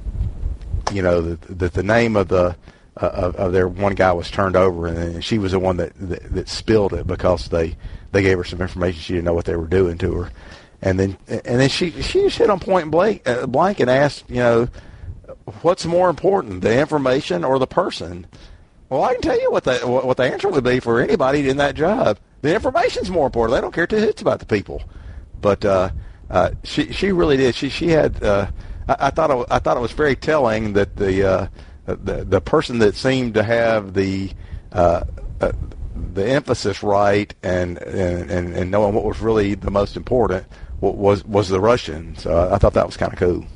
you 0.92 1.02
know 1.02 1.20
that 1.20 1.58
the, 1.58 1.68
the 1.68 1.82
name 1.82 2.16
of 2.16 2.28
the 2.28 2.56
uh, 3.00 3.06
of, 3.06 3.36
of 3.36 3.52
their 3.52 3.68
one 3.68 3.94
guy 3.94 4.12
was 4.12 4.30
turned 4.30 4.56
over, 4.56 4.86
and 4.86 5.24
she 5.24 5.38
was 5.38 5.52
the 5.52 5.58
one 5.58 5.78
that, 5.78 5.92
that 5.96 6.34
that 6.34 6.48
spilled 6.48 6.92
it 6.92 7.06
because 7.06 7.48
they 7.48 7.76
they 8.12 8.22
gave 8.22 8.36
her 8.38 8.44
some 8.44 8.60
information 8.60 9.00
she 9.00 9.14
didn't 9.14 9.24
know 9.24 9.34
what 9.34 9.46
they 9.46 9.56
were 9.56 9.66
doing 9.66 9.98
to 9.98 10.14
her, 10.14 10.30
and 10.82 10.98
then 11.00 11.16
and 11.28 11.60
then 11.60 11.68
she 11.68 11.90
she 12.02 12.22
just 12.22 12.38
hit 12.38 12.50
on 12.50 12.60
point 12.60 12.90
blank 12.90 13.26
uh, 13.26 13.46
blank 13.46 13.80
and 13.80 13.88
asked, 13.88 14.24
you 14.28 14.36
know, 14.36 14.68
what's 15.62 15.86
more 15.86 16.10
important, 16.10 16.60
the 16.60 16.78
information 16.78 17.44
or 17.44 17.58
the 17.58 17.66
person? 17.66 18.26
Well, 18.88 19.04
I 19.04 19.14
can 19.14 19.22
tell 19.22 19.40
you 19.40 19.50
what 19.50 19.64
the 19.64 19.78
what 19.78 20.16
the 20.18 20.24
answer 20.24 20.48
would 20.48 20.64
be 20.64 20.80
for 20.80 21.00
anybody 21.00 21.48
in 21.48 21.56
that 21.56 21.74
job. 21.74 22.18
The 22.42 22.54
information's 22.54 23.10
more 23.10 23.26
important. 23.26 23.56
They 23.56 23.60
don't 23.62 23.72
care 23.72 23.86
two 23.86 23.96
hits 23.96 24.20
about 24.20 24.40
the 24.40 24.46
people. 24.46 24.82
But 25.40 25.64
uh, 25.64 25.90
uh, 26.28 26.50
she 26.62 26.92
she 26.92 27.10
really 27.12 27.36
did. 27.36 27.54
She 27.54 27.68
she 27.68 27.88
had. 27.88 28.22
Uh, 28.22 28.50
I, 28.86 28.96
I 29.06 29.10
thought 29.10 29.30
it, 29.30 29.46
I 29.50 29.58
thought 29.60 29.76
it 29.76 29.80
was 29.80 29.92
very 29.92 30.16
telling 30.16 30.74
that 30.74 30.96
the 30.96 31.26
uh, 31.26 31.46
the 31.86 32.24
the 32.24 32.40
person 32.40 32.78
that 32.78 32.94
seemed 32.94 33.34
to 33.34 33.42
have 33.42 33.94
the 33.94 34.30
uh, 34.72 35.04
uh, 35.40 35.52
the 36.14 36.26
emphasis 36.26 36.82
right 36.82 37.34
and, 37.42 37.78
and 37.78 38.54
and 38.54 38.70
knowing 38.70 38.94
what 38.94 39.04
was 39.04 39.20
really 39.20 39.54
the 39.54 39.70
most 39.70 39.96
important 39.96 40.46
was 40.80 41.24
was 41.24 41.48
the 41.48 41.60
Russian. 41.60 42.16
So 42.16 42.50
I 42.52 42.58
thought 42.58 42.74
that 42.74 42.86
was 42.86 42.96
kind 42.96 43.12
of 43.12 43.18
cool. 43.18 43.46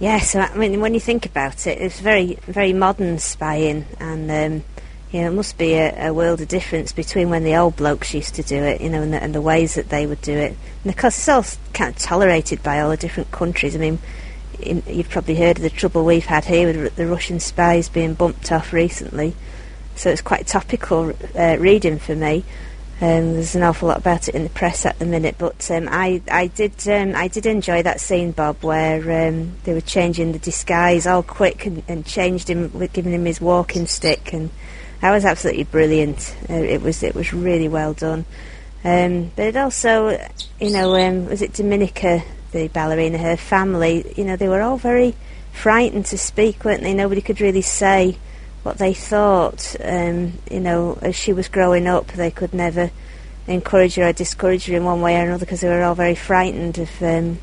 Yeah, 0.00 0.18
so 0.18 0.40
I 0.40 0.54
mean, 0.56 0.80
when 0.80 0.92
you 0.92 1.00
think 1.00 1.24
about 1.24 1.66
it, 1.66 1.80
it's 1.80 2.00
very, 2.00 2.36
very 2.46 2.72
modern 2.72 3.18
spying, 3.18 3.86
and 4.00 4.30
um, 4.30 4.64
you 5.12 5.20
know, 5.20 5.28
it 5.28 5.34
must 5.34 5.56
be 5.56 5.74
a, 5.74 6.08
a 6.08 6.12
world 6.12 6.40
of 6.40 6.48
difference 6.48 6.92
between 6.92 7.30
when 7.30 7.44
the 7.44 7.56
old 7.56 7.76
blokes 7.76 8.12
used 8.12 8.34
to 8.34 8.42
do 8.42 8.56
it, 8.56 8.80
you 8.80 8.90
know, 8.90 9.02
and 9.02 9.12
the, 9.12 9.22
and 9.22 9.34
the 9.34 9.40
ways 9.40 9.76
that 9.76 9.90
they 9.90 10.06
would 10.06 10.20
do 10.20 10.32
it. 10.32 10.56
And 10.82 10.92
of 10.92 10.98
course, 10.98 11.16
it's 11.16 11.28
all 11.28 11.44
kind 11.72 11.94
of 11.94 12.02
tolerated 12.02 12.62
by 12.62 12.80
all 12.80 12.90
the 12.90 12.96
different 12.96 13.30
countries. 13.30 13.76
I 13.76 13.78
mean, 13.78 14.00
in, 14.60 14.82
you've 14.86 15.10
probably 15.10 15.36
heard 15.36 15.56
of 15.58 15.62
the 15.62 15.70
trouble 15.70 16.04
we've 16.04 16.26
had 16.26 16.44
here 16.44 16.66
with 16.66 16.96
the 16.96 17.06
Russian 17.06 17.40
spies 17.40 17.88
being 17.88 18.14
bumped 18.14 18.50
off 18.52 18.72
recently. 18.72 19.34
So 19.96 20.10
it's 20.10 20.22
quite 20.22 20.46
topical 20.46 21.12
uh, 21.38 21.56
reading 21.58 21.98
for 21.98 22.16
me. 22.16 22.44
Um, 23.00 23.34
there's 23.34 23.56
an 23.56 23.62
awful 23.62 23.88
lot 23.88 23.98
about 23.98 24.28
it 24.28 24.34
in 24.34 24.44
the 24.44 24.50
press 24.50 24.86
at 24.86 24.98
the 24.98 25.04
minute, 25.04 25.34
but 25.36 25.68
um, 25.70 25.88
I, 25.90 26.22
I 26.30 26.46
did 26.46 26.72
um, 26.88 27.14
I 27.16 27.26
did 27.26 27.44
enjoy 27.44 27.82
that 27.82 28.00
scene, 28.00 28.30
Bob, 28.30 28.62
where 28.62 29.28
um, 29.28 29.56
they 29.64 29.74
were 29.74 29.80
changing 29.80 30.30
the 30.32 30.38
disguise 30.38 31.06
all 31.06 31.24
quick 31.24 31.66
and, 31.66 31.82
and 31.88 32.06
changed 32.06 32.48
him, 32.48 32.68
giving 32.92 33.12
him 33.12 33.24
his 33.24 33.40
walking 33.40 33.86
stick, 33.86 34.32
and 34.32 34.50
that 35.00 35.10
was 35.10 35.24
absolutely 35.24 35.64
brilliant. 35.64 36.36
Uh, 36.48 36.54
it 36.54 36.82
was 36.82 37.02
it 37.02 37.16
was 37.16 37.32
really 37.32 37.68
well 37.68 37.94
done. 37.94 38.24
Um, 38.84 39.32
but 39.34 39.46
it 39.46 39.56
also, 39.56 40.10
you 40.60 40.70
know, 40.70 40.94
um, 40.94 41.26
was 41.26 41.42
it 41.42 41.52
Dominika, 41.52 42.22
the 42.54 42.68
ballerina, 42.68 43.18
her 43.18 43.36
family? 43.36 44.14
You 44.16 44.24
know, 44.24 44.36
they 44.36 44.48
were 44.48 44.62
all 44.62 44.78
very 44.78 45.14
frightened 45.52 46.06
to 46.06 46.18
speak, 46.18 46.64
weren't 46.64 46.82
they? 46.82 46.94
Nobody 46.94 47.20
could 47.20 47.40
really 47.40 47.60
say 47.60 48.16
what 48.62 48.78
they 48.78 48.94
thought. 48.94 49.76
Um, 49.84 50.38
you 50.50 50.60
know, 50.60 50.98
as 51.02 51.14
she 51.14 51.32
was 51.34 51.48
growing 51.48 51.86
up, 51.86 52.06
they 52.08 52.30
could 52.30 52.54
never 52.54 52.90
encourage 53.46 53.96
her 53.96 54.08
or 54.08 54.12
discourage 54.12 54.66
her 54.66 54.76
in 54.76 54.84
one 54.84 55.02
way 55.02 55.16
or 55.16 55.24
another 55.24 55.44
because 55.44 55.60
they 55.60 55.68
were 55.68 55.82
all 55.82 55.94
very 55.94 56.14
frightened 56.14 56.78
of, 56.78 57.02
um, 57.02 57.38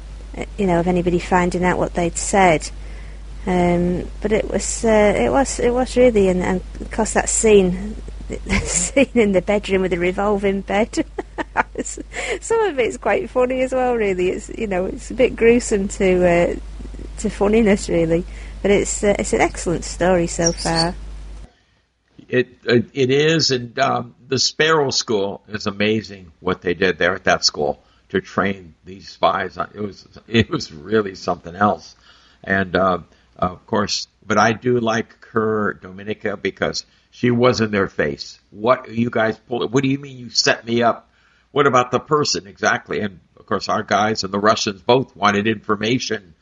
you 0.57 0.65
know, 0.65 0.79
of 0.79 0.87
anybody 0.87 1.19
finding 1.19 1.63
out 1.63 1.77
what 1.77 1.93
they'd 1.93 2.17
said. 2.17 2.69
Um, 3.45 4.07
but 4.21 4.31
it 4.31 4.49
was, 4.49 4.85
uh, 4.85 5.13
it 5.15 5.29
was, 5.29 5.59
it 5.59 5.73
was 5.73 5.97
really, 5.97 6.29
and, 6.29 6.41
and 6.41 6.61
of 6.79 6.91
course 6.91 7.13
that 7.13 7.29
scene, 7.29 7.95
the 8.31 8.55
scene 8.65 9.09
in 9.13 9.31
the 9.31 9.41
bedroom 9.41 9.81
with 9.81 9.91
the 9.91 9.99
revolving 9.99 10.61
bed. 10.61 11.05
some 11.83 12.61
of 12.61 12.79
it's 12.79 12.97
quite 12.97 13.29
funny 13.29 13.61
as 13.61 13.73
well. 13.73 13.95
Really, 13.95 14.29
it's 14.29 14.49
you 14.49 14.67
know, 14.67 14.85
it's 14.85 15.11
a 15.11 15.13
bit 15.13 15.35
gruesome 15.35 15.87
to 15.89 16.27
uh, 16.27 16.55
to 17.19 17.29
funniness 17.29 17.89
really, 17.89 18.25
but 18.61 18.71
it's 18.71 19.03
uh, 19.03 19.15
it's 19.19 19.33
an 19.33 19.41
excellent 19.41 19.83
story 19.83 20.27
so 20.27 20.51
far. 20.51 20.95
It 22.27 22.49
it, 22.65 22.85
it 22.93 23.11
is, 23.11 23.51
and 23.51 23.77
um, 23.79 24.15
the 24.27 24.39
Sparrow 24.39 24.91
School 24.91 25.43
is 25.47 25.67
amazing 25.67 26.31
what 26.39 26.61
they 26.61 26.73
did 26.73 26.97
there 26.97 27.13
at 27.13 27.25
that 27.25 27.43
school 27.43 27.83
to 28.09 28.21
train 28.21 28.75
these 28.85 29.09
spies. 29.09 29.57
It 29.73 29.81
was 29.81 30.07
it 30.27 30.49
was 30.49 30.71
really 30.71 31.15
something 31.15 31.55
else, 31.55 31.95
and. 32.43 32.75
Uh, 32.75 32.99
of 33.41 33.65
course, 33.65 34.07
but 34.25 34.37
I 34.37 34.53
do 34.53 34.79
like 34.79 35.25
her, 35.27 35.73
Dominika, 35.81 36.39
because 36.39 36.85
she 37.11 37.29
was 37.29 37.61
in 37.61 37.71
their 37.71 37.87
face. 37.87 38.39
What 38.49 38.87
are 38.87 38.93
you 38.93 39.09
guys 39.09 39.37
pull? 39.37 39.67
What 39.67 39.83
do 39.83 39.89
you 39.89 39.99
mean 39.99 40.17
you 40.17 40.29
set 40.29 40.65
me 40.65 40.81
up? 40.81 41.09
What 41.51 41.67
about 41.67 41.91
the 41.91 41.99
person 41.99 42.47
exactly? 42.47 43.01
And 43.01 43.19
of 43.37 43.45
course, 43.45 43.69
our 43.69 43.83
guys 43.83 44.23
and 44.23 44.33
the 44.33 44.39
Russians 44.39 44.81
both 44.81 45.15
wanted 45.15 45.47
information. 45.47 46.33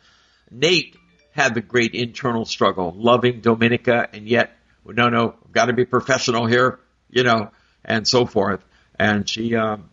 Nate 0.51 0.95
had 1.31 1.55
the 1.55 1.61
great 1.61 1.95
internal 1.95 2.45
struggle, 2.45 2.93
loving 2.95 3.41
Dominika, 3.41 4.07
and 4.13 4.27
yet, 4.27 4.55
no, 4.85 5.09
no, 5.09 5.35
got 5.51 5.65
to 5.65 5.73
be 5.73 5.85
professional 5.85 6.45
here, 6.45 6.79
you 7.09 7.23
know, 7.23 7.51
and 7.83 8.07
so 8.07 8.25
forth. 8.25 8.63
And 8.97 9.27
she, 9.27 9.55
um, 9.55 9.89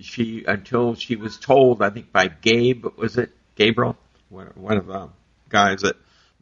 she 0.00 0.44
until 0.46 0.94
she 0.94 1.16
was 1.16 1.36
told, 1.36 1.82
I 1.82 1.90
think 1.90 2.12
by 2.12 2.28
Gabe, 2.28 2.86
was 2.96 3.16
it 3.16 3.30
Gabriel, 3.54 3.96
one, 4.28 4.76
of 4.76 4.86
the 4.86 5.08
guys 5.48 5.82
that 5.82 5.96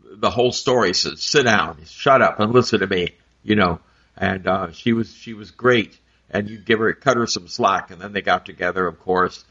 the 0.05 0.31
whole 0.31 0.53
story. 0.53 0.95
Said, 0.95 1.19
"Sit 1.19 1.45
down, 1.45 1.79
shut 1.87 2.23
up, 2.23 2.41
and 2.41 2.53
listen 2.53 2.81
to 2.81 2.87
me." 2.87 3.11
You 3.45 3.55
know, 3.55 3.81
and 4.17 4.47
uh, 4.49 4.73
she 4.73 4.93
was 4.93 5.15
she 5.15 5.35
was 5.35 5.51
great, 5.51 5.97
and 6.31 6.49
you 6.49 6.59
give 6.59 6.81
her 6.81 6.93
cut 6.95 7.17
her 7.17 7.27
some 7.27 7.47
slack, 7.47 7.91
and 7.91 8.01
then 8.01 8.13
they 8.13 8.23
got 8.23 8.47
together, 8.47 8.87
of 8.87 8.99
course, 8.99 9.45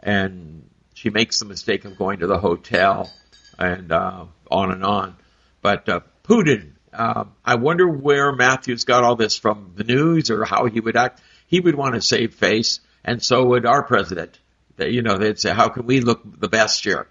and 0.00 0.68
she 0.94 1.10
makes 1.10 1.38
the 1.38 1.46
mistake 1.46 1.84
of 1.84 1.96
going 1.96 2.18
to 2.18 2.26
the 2.26 2.38
hotel, 2.38 3.10
and 3.58 3.92
uh, 3.92 4.26
on 4.50 4.72
and 4.72 4.84
on. 4.84 5.16
But 5.62 5.88
uh, 5.88 6.00
Putin, 6.24 6.72
uh, 6.92 7.24
I 7.44 7.54
wonder 7.54 7.88
where 7.88 8.32
Matthews 8.32 8.84
got 8.84 9.04
all 9.04 9.16
this 9.16 9.36
from 9.36 9.72
the 9.76 9.84
news 9.84 10.30
or 10.30 10.44
how 10.44 10.66
he 10.66 10.80
would 10.80 10.96
act. 10.96 11.20
He 11.46 11.60
would 11.60 11.74
want 11.74 11.94
to 11.94 12.02
save 12.02 12.34
face, 12.34 12.80
and 13.04 13.22
so 13.22 13.44
would 13.46 13.66
our 13.66 13.84
president. 13.84 14.38
You 14.78 15.02
know, 15.02 15.18
they'd 15.18 15.38
say, 15.38 15.52
"How 15.52 15.68
can 15.68 15.86
we 15.86 16.00
look 16.00 16.22
the 16.24 16.48
best 16.48 16.82
here?" 16.82 17.06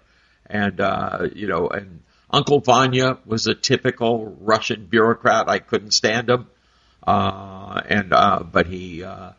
And 0.46 0.80
uh, 0.80 1.28
you 1.34 1.46
know, 1.46 1.68
and 1.68 2.02
Uncle 2.32 2.60
Vanya 2.60 3.18
was 3.26 3.46
a 3.46 3.54
typical 3.54 4.36
Russian 4.40 4.86
bureaucrat. 4.86 5.48
I 5.48 5.58
couldn't 5.58 5.92
stand 5.92 6.28
him, 6.28 6.46
uh, 7.06 7.80
and 7.88 8.12
uh, 8.12 8.42
but 8.44 8.66
he 8.66 9.02
uh, 9.02 9.32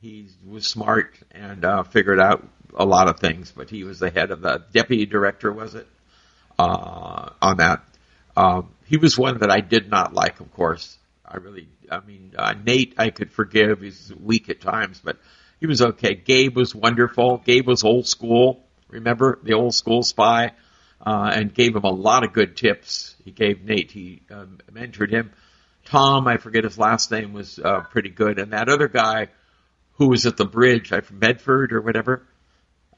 he 0.00 0.28
was 0.46 0.66
smart 0.66 1.14
and 1.30 1.64
uh, 1.64 1.82
figured 1.82 2.20
out 2.20 2.46
a 2.74 2.86
lot 2.86 3.08
of 3.08 3.20
things. 3.20 3.52
But 3.54 3.68
he 3.68 3.84
was 3.84 3.98
the 3.98 4.10
head 4.10 4.30
of 4.30 4.40
the 4.40 4.64
deputy 4.72 5.04
director, 5.06 5.52
was 5.52 5.74
it? 5.74 5.86
Uh, 6.58 7.30
on 7.40 7.58
that, 7.58 7.82
um, 8.36 8.70
he 8.86 8.96
was 8.96 9.18
one 9.18 9.38
that 9.38 9.50
I 9.50 9.60
did 9.60 9.90
not 9.90 10.14
like. 10.14 10.40
Of 10.40 10.52
course, 10.52 10.96
I 11.26 11.36
really, 11.36 11.68
I 11.90 12.00
mean, 12.00 12.32
uh, 12.36 12.54
Nate 12.64 12.94
I 12.96 13.10
could 13.10 13.30
forgive. 13.30 13.82
He's 13.82 14.12
weak 14.20 14.48
at 14.48 14.60
times, 14.60 15.00
but 15.04 15.18
he 15.60 15.66
was 15.66 15.82
okay. 15.82 16.14
Gabe 16.14 16.56
was 16.56 16.74
wonderful. 16.74 17.42
Gabe 17.44 17.66
was 17.66 17.84
old 17.84 18.06
school. 18.06 18.64
Remember 18.88 19.38
the 19.42 19.54
old 19.54 19.74
school 19.74 20.02
spy? 20.02 20.52
Uh, 21.04 21.32
and 21.34 21.52
gave 21.52 21.74
him 21.74 21.84
a 21.84 21.90
lot 21.90 22.24
of 22.24 22.32
good 22.32 22.56
tips. 22.56 23.14
He 23.24 23.30
gave 23.30 23.64
Nate, 23.64 23.90
he 23.90 24.22
um, 24.30 24.58
mentored 24.72 25.10
him. 25.10 25.32
Tom, 25.84 26.28
I 26.28 26.36
forget 26.36 26.64
his 26.64 26.78
last 26.78 27.10
name, 27.10 27.32
was 27.32 27.58
uh, 27.58 27.80
pretty 27.80 28.10
good. 28.10 28.38
And 28.38 28.52
that 28.52 28.68
other 28.68 28.88
guy 28.88 29.28
who 29.94 30.08
was 30.08 30.26
at 30.26 30.36
the 30.36 30.44
bridge, 30.44 30.92
I 30.92 31.00
from 31.00 31.18
Medford 31.18 31.72
or 31.72 31.80
whatever, 31.80 32.26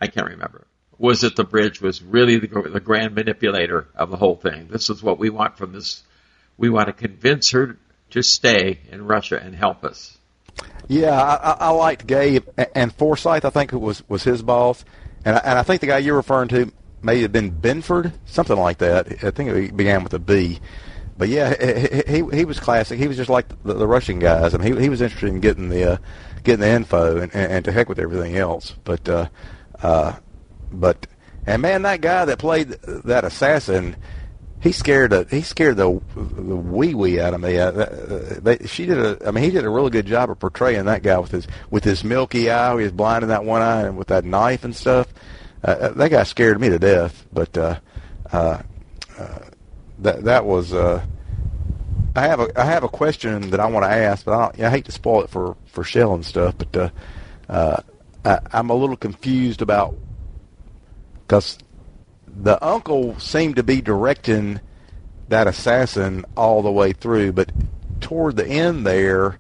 I 0.01 0.07
can't 0.07 0.29
remember, 0.29 0.67
was 0.99 1.25
at 1.25 1.35
the 1.35 1.45
bridge, 1.45 1.81
was 1.81 2.03
really 2.03 2.39
the, 2.39 2.47
the 2.71 2.81
grand 2.81 3.15
manipulator 3.15 3.89
of 3.95 4.11
the 4.11 4.17
whole 4.17 4.37
thing. 4.37 4.69
This 4.69 4.91
is 4.91 5.03
what 5.03 5.19
we 5.19 5.31
want 5.31 5.57
from 5.57 5.73
this. 5.73 6.03
We 6.57 6.69
want 6.71 6.87
to 6.89 6.93
convince 6.93 7.51
her 7.51 7.79
to 8.11 8.23
stay 8.23 8.81
in 8.91 9.07
Russia 9.07 9.41
and 9.43 9.55
help 9.55 9.83
us. 9.83 10.17
Yeah, 10.87 11.21
I, 11.21 11.57
I 11.67 11.71
liked 11.71 12.07
Gabe 12.07 12.47
and 12.75 12.93
Forsyth. 12.93 13.45
I 13.45 13.51
think 13.51 13.73
it 13.73 13.79
was 13.79 14.07
was 14.09 14.23
his 14.23 14.43
boss, 14.43 14.85
and 15.25 15.37
I, 15.37 15.41
and 15.41 15.59
I 15.59 15.63
think 15.63 15.81
the 15.81 15.89
guy 15.89 15.99
you're 15.99 16.15
referring 16.15 16.49
to 16.51 16.71
may 17.05 17.21
have 17.23 17.33
been 17.33 17.53
Benford, 17.53 18.13
something 18.25 18.57
like 18.57 18.79
that. 18.79 19.25
I 19.25 19.31
think 19.31 19.51
it 19.51 19.77
began 19.77 20.03
with 20.03 20.15
a 20.15 20.19
B. 20.19 20.61
But 21.17 21.29
yeah, 21.29 21.55
he 22.09 22.25
he, 22.33 22.45
was 22.45 22.59
classic. 22.59 22.99
He 22.99 23.07
was 23.07 23.17
just 23.17 23.31
like 23.31 23.47
the, 23.63 23.75
the 23.75 23.87
Russian 23.87 24.19
guys. 24.19 24.55
I 24.55 24.59
mean, 24.59 24.77
he 24.77 24.83
he 24.83 24.89
was 24.89 25.01
interested 25.01 25.29
in 25.29 25.41
getting 25.41 25.69
the 25.69 25.93
uh, 25.93 25.97
getting 26.43 26.61
the 26.61 26.71
info 26.71 27.19
and, 27.19 27.35
and, 27.35 27.53
and 27.53 27.65
to 27.67 27.73
heck 27.73 27.89
with 27.89 28.01
everything 28.01 28.37
else. 28.37 28.75
But 28.83 29.09
uh, 29.09 29.29
uh, 29.81 30.17
but 30.73 31.07
and 31.47 31.63
man, 31.63 31.83
that 31.83 32.01
guy 32.01 32.25
that 32.25 32.39
played 32.39 32.71
that 32.71 33.25
assassin, 33.25 33.95
he 34.61 34.73
scared 34.73 35.13
the 35.13 35.27
he 35.31 35.43
scared 35.43 35.77
the 35.77 36.01
the 36.17 36.57
wee 36.57 36.95
wee 36.95 37.21
out 37.21 37.33
of 37.33 37.41
me. 37.41 37.59
Uh, 37.59 37.71
they, 38.43 38.59
she 38.67 38.85
did 38.87 38.99
a 38.99 39.29
I 39.29 39.31
mean 39.31 39.45
he 39.45 39.51
did 39.51 39.65
a 39.65 39.71
really 39.71 39.91
good 39.91 40.07
job 40.07 40.31
of 40.31 40.41
portraying 40.41 40.87
that 40.87 41.05
guy 41.05 41.19
with 41.19 41.31
his 41.31 41.47
with 41.71 41.85
his 41.85 42.03
milky 42.03 42.51
eye. 42.51 42.77
He 42.77 42.83
was 42.83 42.93
blind 42.93 43.23
in 43.23 43.29
that 43.29 43.45
one 43.45 43.63
eye 43.63 43.83
and 43.83 43.97
with 43.97 44.09
that 44.09 44.25
knife 44.25 44.65
and 44.65 44.75
stuff. 44.75 45.07
Uh, 45.15 45.21
uh, 45.65 45.89
that 45.91 46.11
guy 46.11 46.23
scared 46.25 46.61
me 46.61 46.69
to 46.69 46.79
death. 46.79 47.27
But 47.33 47.57
uh, 47.57 47.81
uh, 48.33 48.63
uh, 49.19 49.39
that 50.01 50.25
that 50.25 50.45
was. 50.45 50.73
Uh, 50.73 51.05
I 52.17 52.29
have 52.29 52.41
a 52.41 52.61
I 52.61 52.65
have 52.65 52.85
a 52.85 52.89
question 52.89 53.51
that 53.51 53.61
I 53.61 53.67
want 53.67 53.85
to 53.85 53.91
ask, 53.91 54.25
but 54.25 54.59
I, 54.61 54.67
I 54.67 54.71
hate 54.71 54.85
to 54.85 54.93
spoil 54.93 55.23
it 55.23 55.31
for 55.31 55.57
for 55.67 55.83
Shell 55.83 56.15
and 56.15 56.25
stuff. 56.25 56.55
But 56.57 56.77
uh, 56.77 56.91
uh, 57.49 57.77
I, 58.25 58.41
I'm 58.53 58.71
a 58.71 58.75
little 58.75 58.97
confused 58.97 59.63
about 59.63 59.97
because 61.27 61.59
the 62.27 62.63
uncle 62.65 63.19
seemed 63.19 63.57
to 63.57 63.63
be 63.63 63.81
directing 63.81 64.61
that 65.29 65.47
assassin 65.47 66.25
all 66.37 66.63
the 66.63 66.71
way 66.71 66.93
through, 66.93 67.33
but 67.33 67.51
toward 68.01 68.37
the 68.37 68.47
end 68.47 68.87
there, 68.87 69.39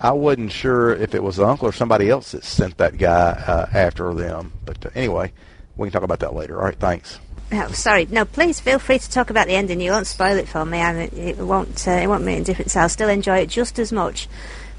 I 0.00 0.12
wasn't 0.12 0.52
sure 0.52 0.94
if 0.94 1.14
it 1.14 1.22
was 1.22 1.36
the 1.36 1.46
uncle 1.46 1.68
or 1.68 1.72
somebody 1.72 2.10
else 2.10 2.32
that 2.32 2.44
sent 2.44 2.78
that 2.78 2.98
guy 2.98 3.30
uh, 3.30 3.66
after 3.72 4.14
them. 4.14 4.52
But 4.64 4.86
uh, 4.86 4.90
anyway, 4.94 5.32
we 5.76 5.88
can 5.88 5.92
talk 5.92 6.02
about 6.02 6.20
that 6.20 6.34
later. 6.34 6.58
All 6.58 6.64
right, 6.64 6.78
thanks. 6.78 7.18
Oh, 7.52 7.70
sorry. 7.72 8.06
No, 8.10 8.24
please 8.24 8.58
feel 8.58 8.78
free 8.78 8.98
to 8.98 9.10
talk 9.10 9.30
about 9.30 9.46
the 9.46 9.54
ending. 9.54 9.80
You 9.80 9.92
won't 9.92 10.06
spoil 10.06 10.36
it 10.36 10.48
for 10.48 10.64
me, 10.64 10.78
and 10.78 10.98
it, 10.98 11.12
it 11.12 11.38
won't. 11.38 11.86
Uh, 11.86 11.92
it 11.92 12.08
won't 12.08 12.24
make 12.24 12.40
a 12.40 12.44
difference. 12.44 12.76
I'll 12.76 12.88
still 12.88 13.08
enjoy 13.08 13.38
it 13.38 13.48
just 13.48 13.78
as 13.78 13.92
much. 13.92 14.28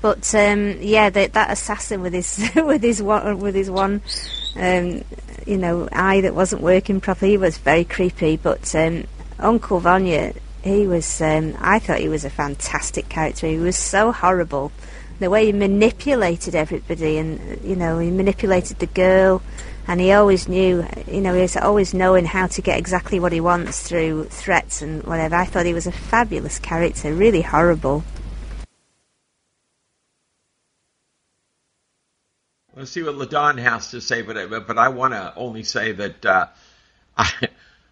But 0.02 0.34
um, 0.36 0.78
yeah, 0.82 1.10
the, 1.10 1.28
that 1.28 1.52
assassin 1.52 2.02
with 2.02 2.14
his 2.14 2.52
with 2.56 2.84
his 2.84 3.02
one 3.02 3.40
with 3.40 3.56
his 3.56 3.72
one, 3.72 4.02
um, 4.56 5.04
you 5.46 5.58
know, 5.58 5.88
eye 5.92 6.22
that 6.22 6.36
wasn't 6.36 6.62
working 6.62 7.00
properly 7.00 7.32
he 7.32 7.38
was 7.38 7.58
very 7.58 7.86
creepy. 7.86 8.36
But 8.36 8.76
um, 8.76 9.06
Uncle 9.40 9.80
Vanya, 9.80 10.34
he 10.62 10.88
was. 10.88 11.22
Um, 11.22 11.56
I 11.60 11.80
thought 11.80 12.00
he 12.00 12.10
was 12.10 12.26
a 12.26 12.30
fantastic 12.30 13.08
character. 13.08 13.48
He 13.48 13.58
was 13.58 13.78
so 13.78 14.12
horrible. 14.12 14.74
The 15.20 15.30
way 15.30 15.46
he 15.46 15.52
manipulated 15.54 16.54
everybody, 16.54 17.18
and 17.18 17.62
you 17.64 17.78
know, 17.78 17.98
he 17.98 18.12
manipulated 18.12 18.80
the 18.80 18.88
girl 18.88 19.42
and 19.88 20.02
he 20.02 20.12
always 20.12 20.50
knew, 20.50 20.86
you 21.08 21.22
know, 21.22 21.34
he 21.34 21.42
was 21.42 21.56
always 21.56 21.94
knowing 21.94 22.26
how 22.26 22.48
to 22.48 22.62
get 22.62 22.78
exactly 22.78 23.20
what 23.20 23.32
he 23.32 23.40
wants 23.40 23.88
through 23.88 24.26
threats 24.26 24.82
and 24.82 25.04
whatever. 25.04 25.36
I 25.36 25.46
thought 25.46 25.66
he 25.66 25.74
was 25.74 25.88
a 25.88 25.94
fabulous 25.94 26.60
character, 26.60 27.14
really 27.14 27.42
horrible. 27.42 28.04
Let's 32.76 32.92
see 32.92 33.02
what 33.02 33.16
Ladon 33.16 33.58
has 33.58 33.92
to 33.92 34.02
say, 34.02 34.22
but 34.22 34.38
I, 34.38 34.46
but 34.46 34.78
I 34.78 34.90
want 34.90 35.14
to 35.14 35.34
only 35.36 35.64
say 35.64 35.94
that 35.94 36.26
uh, 36.26 36.48
I, 37.18 37.32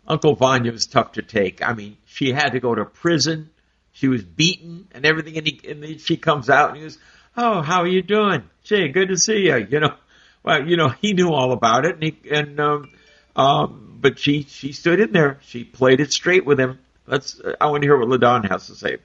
Uncle 0.07 0.35
Vanya 0.35 0.71
was 0.71 0.85
tough 0.85 1.13
to 1.13 1.21
take. 1.21 1.67
I 1.67 1.73
mean, 1.73 1.97
she 2.05 2.33
had 2.33 2.49
to 2.49 2.59
go 2.59 2.75
to 2.75 2.85
prison. 2.85 3.49
She 3.93 4.09
was 4.09 4.21
beaten 4.21 4.87
and 4.91 5.05
everything, 5.05 5.37
and, 5.37 5.47
he, 5.47 5.61
and 5.67 5.99
she 5.99 6.17
comes 6.17 6.49
out 6.49 6.69
and 6.69 6.77
he 6.77 6.83
goes, 6.83 6.97
"Oh, 7.37 7.61
how 7.61 7.79
are 7.79 7.87
you 7.87 8.01
doing? 8.01 8.43
Gee, 8.63 8.89
good 8.89 9.07
to 9.07 9.17
see 9.17 9.45
you." 9.45 9.65
You 9.69 9.79
know, 9.79 9.95
well, 10.45 10.67
you 10.67 10.77
know, 10.77 10.89
he 10.89 11.13
knew 11.13 11.33
all 11.33 11.51
about 11.51 11.85
it, 11.85 11.95
and 11.95 12.03
he, 12.03 12.17
and 12.29 12.59
um, 12.59 12.91
um, 13.35 13.97
but 13.99 14.19
she 14.19 14.43
she 14.43 14.73
stood 14.73 14.99
in 14.99 15.11
there. 15.11 15.39
She 15.41 15.63
played 15.63 15.99
it 15.99 16.13
straight 16.13 16.45
with 16.45 16.59
him. 16.59 16.77
Let's. 17.07 17.41
I 17.59 17.65
want 17.67 17.81
to 17.81 17.87
hear 17.87 17.97
what 17.97 18.07
Ladon 18.07 18.47
has 18.49 18.67
to 18.67 18.75
say. 18.75 18.97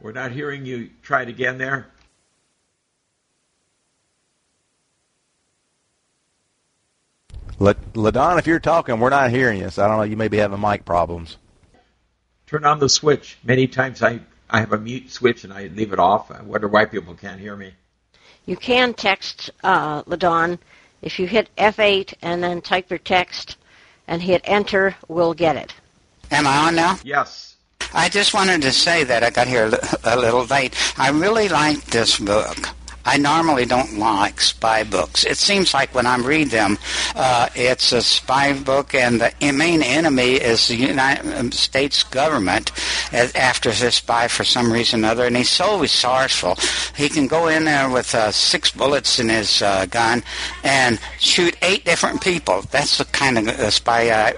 We're 0.00 0.12
not 0.12 0.30
hearing 0.30 0.64
you. 0.64 0.90
Try 1.02 1.22
it 1.22 1.28
again 1.28 1.58
there. 1.58 1.88
Ladon, 7.58 8.38
if 8.38 8.46
you're 8.46 8.60
talking, 8.60 8.98
we're 8.98 9.10
not 9.10 9.30
hearing 9.30 9.60
you. 9.60 9.70
So 9.70 9.84
I 9.84 9.88
don't 9.88 9.98
know. 9.98 10.02
You 10.04 10.16
may 10.16 10.28
be 10.28 10.38
having 10.38 10.60
mic 10.60 10.84
problems. 10.84 11.36
Turn 12.46 12.64
on 12.64 12.78
the 12.78 12.88
switch. 12.88 13.38
Many 13.44 13.66
times 13.66 14.02
I, 14.02 14.20
I 14.50 14.60
have 14.60 14.72
a 14.72 14.78
mute 14.78 15.10
switch 15.10 15.44
and 15.44 15.52
I 15.52 15.68
leave 15.68 15.92
it 15.92 15.98
off. 15.98 16.30
I 16.30 16.42
wonder 16.42 16.68
why 16.68 16.84
people 16.84 17.14
can't 17.14 17.40
hear 17.40 17.56
me. 17.56 17.72
You 18.46 18.56
can 18.56 18.94
text 18.94 19.50
uh, 19.62 20.02
Ladon. 20.02 20.58
If 21.02 21.18
you 21.18 21.26
hit 21.26 21.50
F8 21.56 22.14
and 22.22 22.42
then 22.42 22.60
type 22.60 22.90
your 22.90 22.98
text 22.98 23.56
and 24.06 24.20
hit 24.20 24.42
enter, 24.44 24.94
we'll 25.08 25.34
get 25.34 25.56
it. 25.56 25.74
Am 26.30 26.46
I 26.46 26.68
on 26.68 26.74
now? 26.74 26.98
Yes. 27.04 27.56
I 27.92 28.08
just 28.08 28.34
wanted 28.34 28.62
to 28.62 28.72
say 28.72 29.04
that 29.04 29.22
I 29.22 29.30
got 29.30 29.46
here 29.46 29.70
a 30.04 30.16
little 30.16 30.44
late. 30.46 30.74
I 30.98 31.10
really 31.10 31.48
like 31.48 31.84
this 31.84 32.18
book. 32.18 32.56
I 33.04 33.18
normally 33.18 33.66
don't 33.66 33.98
like 33.98 34.40
spy 34.40 34.84
books. 34.84 35.24
It 35.24 35.36
seems 35.36 35.74
like 35.74 35.94
when 35.94 36.06
I 36.06 36.16
read 36.16 36.48
them, 36.48 36.78
uh, 37.14 37.48
it's 37.54 37.92
a 37.92 38.02
spy 38.02 38.52
book, 38.52 38.94
and 38.94 39.20
the 39.20 39.52
main 39.52 39.82
enemy 39.82 40.34
is 40.34 40.68
the 40.68 40.76
United 40.76 41.54
States 41.54 42.02
government 42.02 42.72
after 43.12 43.70
this 43.70 43.96
spy 43.96 44.28
for 44.28 44.44
some 44.44 44.72
reason 44.72 45.04
or 45.04 45.08
other, 45.08 45.26
and 45.26 45.36
he's 45.36 45.50
so 45.50 45.78
resourceful. 45.78 46.56
He 46.96 47.08
can 47.08 47.26
go 47.26 47.48
in 47.48 47.64
there 47.64 47.90
with 47.90 48.14
uh, 48.14 48.30
six 48.30 48.70
bullets 48.70 49.18
in 49.18 49.28
his 49.28 49.62
uh, 49.62 49.86
gun 49.86 50.22
and 50.62 50.98
shoot 51.18 51.56
eight 51.62 51.84
different 51.84 52.22
people. 52.22 52.62
That's 52.70 52.98
the 52.98 53.04
kind 53.06 53.38
of 53.38 53.48
uh, 53.48 53.70
spy 53.70 54.08
uh, 54.10 54.32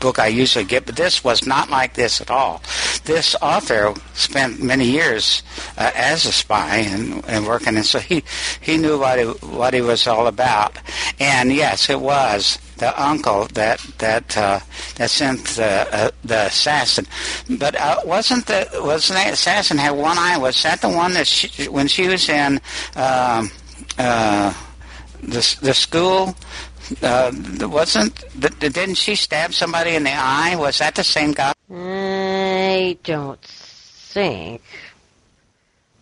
book 0.00 0.18
I 0.18 0.28
usually 0.28 0.64
get, 0.64 0.86
but 0.86 0.96
this 0.96 1.24
was 1.24 1.46
not 1.46 1.70
like 1.70 1.94
this 1.94 2.20
at 2.20 2.30
all. 2.30 2.62
This 3.04 3.34
author 3.40 3.94
spent 4.14 4.62
many 4.62 4.84
years 4.84 5.42
uh, 5.76 5.90
as 5.94 6.24
a 6.26 6.32
spy 6.32 6.76
and, 6.78 7.24
and 7.26 7.46
working, 7.46 7.76
and 7.76 7.86
so 7.86 7.98
he 7.98 8.22
he 8.60 8.76
knew 8.76 8.98
what 8.98 9.18
he, 9.18 9.24
what 9.24 9.74
he 9.74 9.80
was 9.80 10.06
all 10.06 10.26
about. 10.26 10.78
And 11.18 11.52
yes, 11.52 11.90
it 11.90 12.00
was 12.00 12.58
the 12.78 13.02
uncle 13.02 13.46
that 13.54 13.80
that 13.98 14.36
uh, 14.36 14.60
that 14.96 15.10
sent 15.10 15.44
the 15.44 15.88
uh, 15.92 16.10
the 16.24 16.46
assassin. 16.46 17.06
But 17.58 17.74
uh, 17.76 18.00
wasn't 18.04 18.46
the 18.46 18.68
wasn't 18.74 19.18
the 19.18 19.32
assassin 19.32 19.78
had 19.78 19.90
one 19.92 20.18
eye? 20.18 20.38
Was 20.38 20.62
that 20.62 20.80
the 20.80 20.88
one 20.88 21.14
that 21.14 21.26
she, 21.26 21.68
when 21.68 21.88
she 21.88 22.08
was 22.08 22.28
in 22.28 22.60
um, 22.96 23.50
uh, 23.98 24.54
the 25.22 25.58
the 25.62 25.74
school? 25.74 26.34
Uh, 27.02 27.32
wasn't 27.60 28.24
didn't 28.58 28.94
she 28.94 29.14
stab 29.14 29.52
somebody 29.52 29.94
in 29.94 30.04
the 30.04 30.12
eye? 30.14 30.56
Was 30.56 30.78
that 30.78 30.94
the 30.94 31.04
same 31.04 31.32
guy? 31.32 31.52
I 31.70 32.96
don't 33.04 33.40
think. 33.42 34.62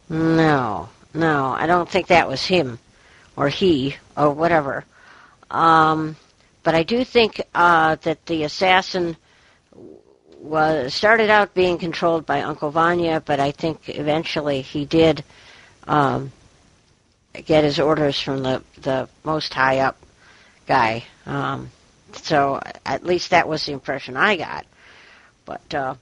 No, 0.09 0.89
no, 1.13 1.53
I 1.59 1.67
don't 1.67 1.89
think 1.89 2.07
that 2.07 2.29
was 2.29 2.45
him, 2.45 2.79
or 3.37 3.49
he, 3.49 3.97
or 4.17 4.31
whatever. 4.31 4.85
Um, 5.51 6.17
but 6.63 6.75
I 6.75 6.85
do 6.85 7.05
think 7.05 7.41
uh, 7.55 7.97
that 8.03 8.25
the 8.27 8.45
assassin 8.45 9.17
was 10.39 10.95
started 10.95 11.31
out 11.31 11.55
being 11.55 11.79
controlled 11.79 12.25
by 12.25 12.43
Uncle 12.43 12.71
Vanya, 12.71 13.21
but 13.21 13.41
I 13.41 13.51
think 13.51 13.89
eventually 13.89 14.63
he 14.63 14.85
did 14.85 15.25
um, 15.89 16.31
get 17.45 17.65
his 17.65 17.81
orders 17.81 18.21
from 18.21 18.45
the 18.45 18.63
the 18.83 19.09
most 19.25 19.53
high 19.53 19.81
up 19.81 19.97
guy. 20.67 21.05
Um, 21.25 21.71
so 22.13 22.61
at 22.85 23.05
least 23.05 23.31
that 23.31 23.49
was 23.49 23.65
the 23.67 23.73
impression 23.73 24.17
I 24.17 24.37
got. 24.37 24.67
But 25.45 25.75
uh, 25.75 25.95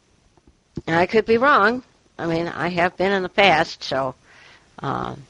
I 0.87 1.07
could 1.07 1.27
be 1.27 1.39
wrong. 1.39 1.83
I 2.19 2.27
mean, 2.27 2.49
I 2.49 2.69
have 2.69 2.97
been 2.97 3.13
in 3.13 3.23
the 3.23 3.29
past, 3.29 3.83
so 3.83 4.15
um, 4.79 5.23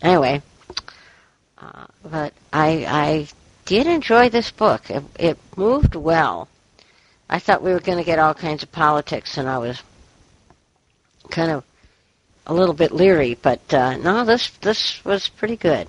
anyway. 0.00 0.42
Uh, 1.58 1.86
but 2.02 2.32
I 2.52 2.86
I 2.86 3.28
did 3.66 3.86
enjoy 3.86 4.28
this 4.28 4.50
book. 4.50 4.90
It, 4.90 5.04
it 5.18 5.38
moved 5.56 5.94
well. 5.94 6.48
I 7.28 7.38
thought 7.38 7.62
we 7.62 7.72
were 7.72 7.80
going 7.80 7.98
to 7.98 8.04
get 8.04 8.18
all 8.18 8.34
kinds 8.34 8.62
of 8.62 8.72
politics, 8.72 9.38
and 9.38 9.48
I 9.48 9.58
was 9.58 9.82
kind 11.30 11.50
of 11.50 11.64
a 12.46 12.52
little 12.52 12.74
bit 12.74 12.92
leery. 12.92 13.38
But 13.40 13.72
uh, 13.72 13.96
no, 13.98 14.24
this 14.24 14.50
this 14.60 15.04
was 15.04 15.28
pretty 15.28 15.56
good. 15.56 15.88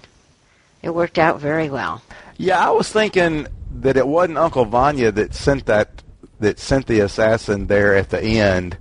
It 0.82 0.94
worked 0.94 1.18
out 1.18 1.40
very 1.40 1.70
well. 1.70 2.02
Yeah, 2.38 2.66
I 2.66 2.72
was 2.72 2.92
thinking 2.92 3.48
that 3.82 3.98
it 3.98 4.08
wasn't 4.08 4.38
Uncle 4.38 4.66
Vanya 4.66 5.12
that 5.12 5.34
sent 5.34 5.66
that 5.66 6.04
that 6.40 6.60
sent 6.60 6.88
the 6.88 7.00
assassin 7.02 7.68
there 7.68 7.96
at 7.96 8.10
the 8.10 8.22
end. 8.22 8.78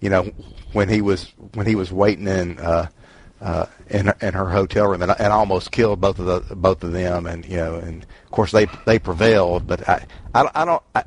You 0.00 0.10
know, 0.10 0.22
when 0.72 0.88
he 0.88 1.00
was 1.00 1.32
when 1.54 1.66
he 1.66 1.74
was 1.74 1.92
waiting 1.92 2.26
in 2.26 2.58
uh, 2.58 2.88
uh, 3.40 3.66
in 3.88 4.12
in 4.20 4.34
her 4.34 4.50
hotel 4.50 4.86
room 4.88 5.02
and, 5.02 5.14
and 5.18 5.32
almost 5.32 5.72
killed 5.72 6.00
both 6.00 6.18
of 6.18 6.26
the 6.26 6.54
both 6.56 6.82
of 6.82 6.92
them. 6.92 7.26
And 7.26 7.44
you 7.46 7.56
know, 7.56 7.76
and 7.76 8.02
of 8.02 8.30
course 8.30 8.52
they 8.52 8.66
they 8.86 8.98
prevailed. 8.98 9.66
But 9.66 9.88
I 9.88 10.06
I, 10.34 10.50
I 10.54 10.64
don't. 10.64 10.82
I, 10.94 11.04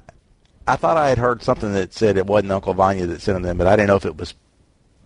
I 0.67 0.75
thought 0.75 0.97
I 0.97 1.09
had 1.09 1.17
heard 1.17 1.41
something 1.41 1.73
that 1.73 1.93
said 1.93 2.15
it 2.17 2.27
wasn't 2.27 2.51
Uncle 2.51 2.75
Vanya 2.75 3.07
that 3.07 3.21
sent 3.21 3.41
them, 3.41 3.57
but 3.57 3.65
I 3.65 3.75
didn't 3.75 3.87
know 3.87 3.95
if 3.95 4.05
it 4.05 4.17
was 4.17 4.35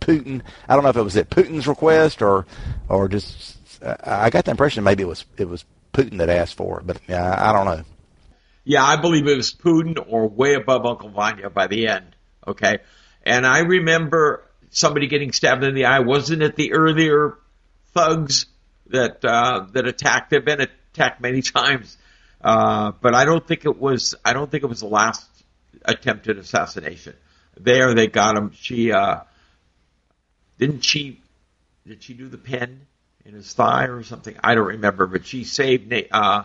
Putin. 0.01 0.41
I 0.67 0.75
don't 0.75 0.83
know 0.83 0.89
if 0.89 0.97
it 0.97 1.03
was 1.03 1.15
at 1.15 1.29
Putin's 1.29 1.67
request 1.67 2.21
or 2.21 2.45
or 2.89 3.07
just. 3.07 3.59
I 4.05 4.29
got 4.29 4.45
the 4.45 4.51
impression 4.51 4.83
maybe 4.85 5.03
it 5.03 5.07
was 5.07 5.25
it 5.37 5.49
was 5.49 5.65
Putin 5.93 6.17
that 6.17 6.29
asked 6.29 6.57
for 6.57 6.79
it, 6.79 6.87
but 6.87 6.99
yeah, 7.07 7.35
I 7.37 7.53
don't 7.53 7.65
know. 7.65 7.83
Yeah, 8.65 8.83
I 8.83 8.97
believe 8.97 9.27
it 9.27 9.37
was 9.37 9.53
Putin 9.53 10.03
or 10.07 10.27
way 10.27 10.55
above 10.55 10.85
Uncle 10.85 11.09
Vanya 11.09 11.49
by 11.49 11.67
the 11.67 11.87
end. 11.87 12.15
Okay, 12.45 12.79
and 13.23 13.45
I 13.45 13.59
remember 13.59 14.49
somebody 14.69 15.07
getting 15.07 15.31
stabbed 15.31 15.63
in 15.63 15.75
the 15.75 15.85
eye. 15.85 15.99
Wasn't 15.99 16.41
it 16.41 16.55
the 16.55 16.73
earlier 16.73 17.37
thugs 17.93 18.47
that 18.87 19.23
uh, 19.23 19.67
that 19.73 19.87
attacked? 19.87 20.31
They've 20.31 20.43
been 20.43 20.61
attacked 20.61 21.21
many 21.21 21.41
times, 21.41 21.97
uh, 22.41 22.91
but 23.01 23.15
I 23.15 23.25
don't 23.25 23.47
think 23.47 23.65
it 23.65 23.79
was. 23.79 24.15
I 24.25 24.33
don't 24.33 24.49
think 24.49 24.63
it 24.63 24.67
was 24.67 24.81
the 24.81 24.87
last 24.87 25.25
attempted 25.85 26.37
assassination. 26.37 27.15
There, 27.59 27.93
they 27.93 28.07
got 28.07 28.37
him. 28.37 28.51
She 28.53 28.91
uh, 28.91 29.21
didn't 30.57 30.81
she? 30.81 31.21
Did 31.85 32.01
she 32.01 32.13
do 32.13 32.29
the 32.29 32.37
pen? 32.37 32.87
In 33.25 33.33
his 33.33 33.53
thigh 33.53 33.85
or 33.85 34.03
something. 34.03 34.35
I 34.43 34.55
don't 34.55 34.67
remember, 34.67 35.07
but 35.07 35.25
she 35.25 35.45
saved 35.45 35.93
uh, 36.11 36.43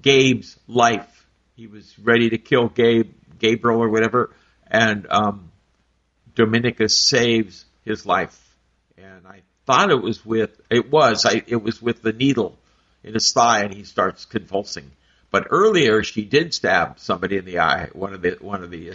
Gabe's 0.00 0.58
life. 0.66 1.26
He 1.54 1.66
was 1.66 1.96
ready 1.98 2.30
to 2.30 2.38
kill 2.38 2.68
Gabe, 2.68 3.12
Gabriel 3.38 3.80
or 3.80 3.88
whatever, 3.88 4.30
and 4.66 5.06
um, 5.08 5.52
Dominika 6.34 6.90
saves 6.90 7.64
his 7.84 8.04
life. 8.04 8.38
And 8.98 9.26
I 9.26 9.42
thought 9.66 9.90
it 9.90 10.02
was 10.02 10.24
with 10.26 10.60
it 10.68 10.90
was 10.90 11.24
I, 11.24 11.42
it 11.46 11.62
was 11.62 11.80
with 11.80 12.02
the 12.02 12.12
needle 12.12 12.58
in 13.04 13.14
his 13.14 13.32
thigh, 13.32 13.62
and 13.62 13.72
he 13.72 13.84
starts 13.84 14.24
convulsing. 14.24 14.90
But 15.30 15.46
earlier, 15.50 16.02
she 16.02 16.24
did 16.24 16.54
stab 16.54 16.98
somebody 16.98 17.36
in 17.36 17.44
the 17.44 17.60
eye. 17.60 17.88
One 17.92 18.14
of 18.14 18.22
the 18.22 18.36
one 18.40 18.62
of 18.64 18.70
the 18.70 18.92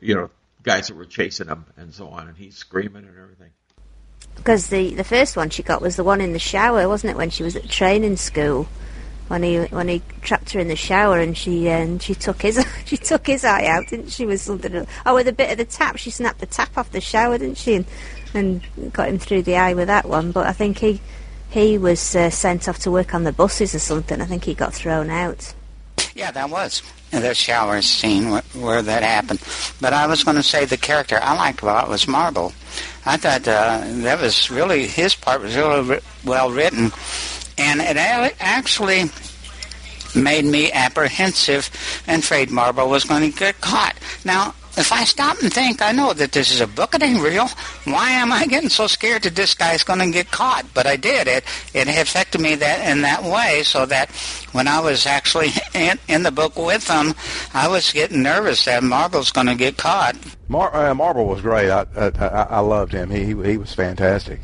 you 0.00 0.14
know 0.14 0.30
guys 0.62 0.88
that 0.88 0.96
were 0.96 1.06
chasing 1.06 1.48
him, 1.48 1.66
and 1.76 1.94
so 1.94 2.08
on, 2.08 2.28
and 2.28 2.36
he's 2.36 2.56
screaming 2.56 3.04
and 3.04 3.16
everything 3.16 3.50
because 4.36 4.68
the 4.68 4.94
the 4.94 5.04
first 5.04 5.36
one 5.36 5.50
she 5.50 5.62
got 5.62 5.82
was 5.82 5.96
the 5.96 6.04
one 6.04 6.20
in 6.20 6.32
the 6.32 6.38
shower, 6.38 6.88
wasn't 6.88 7.10
it? 7.12 7.16
When 7.16 7.30
she 7.30 7.42
was 7.42 7.56
at 7.56 7.68
training 7.68 8.16
school, 8.16 8.68
when 9.28 9.42
he 9.42 9.58
when 9.58 9.88
he 9.88 10.02
trapped 10.22 10.52
her 10.52 10.60
in 10.60 10.68
the 10.68 10.76
shower 10.76 11.20
and 11.20 11.36
she 11.36 11.68
and 11.68 12.02
she 12.02 12.14
took 12.14 12.42
his 12.42 12.64
she 12.84 12.96
took 12.96 13.26
his 13.26 13.44
eye 13.44 13.66
out, 13.66 13.88
didn't 13.88 14.08
she? 14.10 14.26
With 14.26 14.40
something. 14.40 14.86
Oh, 15.04 15.14
with 15.14 15.28
a 15.28 15.32
bit 15.32 15.50
of 15.50 15.58
the 15.58 15.64
tap, 15.64 15.96
she 15.98 16.10
snapped 16.10 16.40
the 16.40 16.46
tap 16.46 16.76
off 16.76 16.90
the 16.90 17.00
shower, 17.00 17.38
didn't 17.38 17.58
she? 17.58 17.74
And, 17.74 17.86
and 18.34 18.92
got 18.92 19.08
him 19.08 19.18
through 19.18 19.42
the 19.42 19.56
eye 19.56 19.74
with 19.74 19.88
that 19.88 20.08
one. 20.08 20.32
But 20.32 20.46
I 20.46 20.52
think 20.52 20.78
he 20.78 21.00
he 21.50 21.78
was 21.78 22.16
uh, 22.16 22.30
sent 22.30 22.68
off 22.68 22.78
to 22.80 22.90
work 22.90 23.14
on 23.14 23.24
the 23.24 23.32
buses 23.32 23.74
or 23.74 23.78
something. 23.78 24.20
I 24.20 24.24
think 24.24 24.44
he 24.44 24.54
got 24.54 24.74
thrown 24.74 25.10
out. 25.10 25.54
Yeah, 26.18 26.32
that 26.32 26.50
was 26.50 26.82
the 27.12 27.32
shower 27.32 27.80
scene 27.80 28.30
where, 28.30 28.42
where 28.52 28.82
that 28.82 29.04
happened. 29.04 29.40
But 29.80 29.92
I 29.92 30.08
was 30.08 30.24
going 30.24 30.36
to 30.36 30.42
say 30.42 30.64
the 30.64 30.76
character 30.76 31.16
I 31.22 31.36
liked 31.36 31.62
a 31.62 31.66
lot 31.66 31.88
was 31.88 32.08
Marble. 32.08 32.52
I 33.06 33.16
thought 33.18 33.46
uh, 33.46 33.84
that 34.02 34.20
was 34.20 34.50
really 34.50 34.88
his 34.88 35.14
part 35.14 35.40
was 35.42 35.54
really 35.54 36.00
well 36.24 36.50
written, 36.50 36.90
and 37.56 37.80
it 37.80 37.96
actually 38.40 39.04
made 40.16 40.44
me 40.44 40.72
apprehensive 40.72 41.70
and 42.08 42.20
afraid 42.20 42.50
Marble 42.50 42.90
was 42.90 43.04
going 43.04 43.30
to 43.30 43.38
get 43.38 43.60
caught. 43.60 43.94
Now, 44.24 44.56
if 44.78 44.92
I 44.92 45.04
stop 45.04 45.40
and 45.42 45.52
think, 45.52 45.82
I 45.82 45.92
know 45.92 46.12
that 46.12 46.32
this 46.32 46.52
is 46.52 46.60
a 46.60 46.66
book, 46.66 46.94
it 46.94 47.02
ain't 47.02 47.20
real. 47.22 47.48
Why 47.84 48.10
am 48.10 48.32
I 48.32 48.46
getting 48.46 48.68
so 48.68 48.86
scared 48.86 49.22
that 49.22 49.34
this 49.34 49.54
guy's 49.54 49.82
going 49.82 49.98
to 49.98 50.10
get 50.10 50.30
caught? 50.30 50.66
But 50.72 50.86
I 50.86 50.96
did. 50.96 51.26
It 51.26 51.44
it 51.74 51.88
affected 51.88 52.40
me 52.40 52.54
that 52.54 52.88
in 52.88 53.02
that 53.02 53.24
way, 53.24 53.62
so 53.64 53.86
that 53.86 54.10
when 54.52 54.68
I 54.68 54.80
was 54.80 55.04
actually 55.06 55.50
in, 55.74 55.98
in 56.08 56.22
the 56.22 56.30
book 56.30 56.56
with 56.56 56.86
them, 56.86 57.14
I 57.52 57.68
was 57.68 57.92
getting 57.92 58.22
nervous 58.22 58.64
that 58.66 58.82
Marble's 58.82 59.32
going 59.32 59.48
to 59.48 59.56
get 59.56 59.76
caught. 59.76 60.16
Mar- 60.48 60.74
uh, 60.74 60.94
Marble 60.94 61.26
was 61.26 61.40
great. 61.40 61.70
I, 61.70 61.84
I 61.96 62.46
I 62.50 62.60
loved 62.60 62.92
him. 62.92 63.10
He 63.10 63.26
he, 63.26 63.56
was 63.58 63.74
fantastic, 63.74 64.40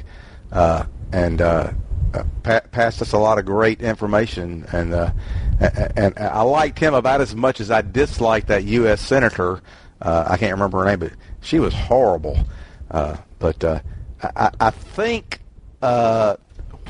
uh, 0.52 0.84
and 1.12 1.40
uh, 1.40 1.72
uh, 2.12 2.24
pa- 2.42 2.60
passed 2.72 3.00
us 3.00 3.12
a 3.12 3.18
lot 3.18 3.38
of 3.38 3.44
great 3.44 3.80
information. 3.80 4.66
And 4.72 4.92
uh, 4.92 5.12
and 5.96 6.18
I 6.18 6.42
liked 6.42 6.78
him 6.78 6.94
about 6.94 7.20
as 7.20 7.34
much 7.34 7.60
as 7.60 7.70
I 7.70 7.82
disliked 7.82 8.48
that 8.48 8.64
U.S. 8.64 9.00
senator 9.00 9.62
uh, 10.04 10.24
I 10.28 10.36
can't 10.36 10.52
remember 10.52 10.78
her 10.80 10.84
name, 10.84 11.00
but 11.00 11.12
she 11.40 11.58
was 11.58 11.74
horrible. 11.74 12.38
Uh, 12.90 13.16
but 13.38 13.64
uh, 13.64 13.80
I, 14.22 14.50
I 14.60 14.70
think 14.70 15.40
uh, 15.82 16.36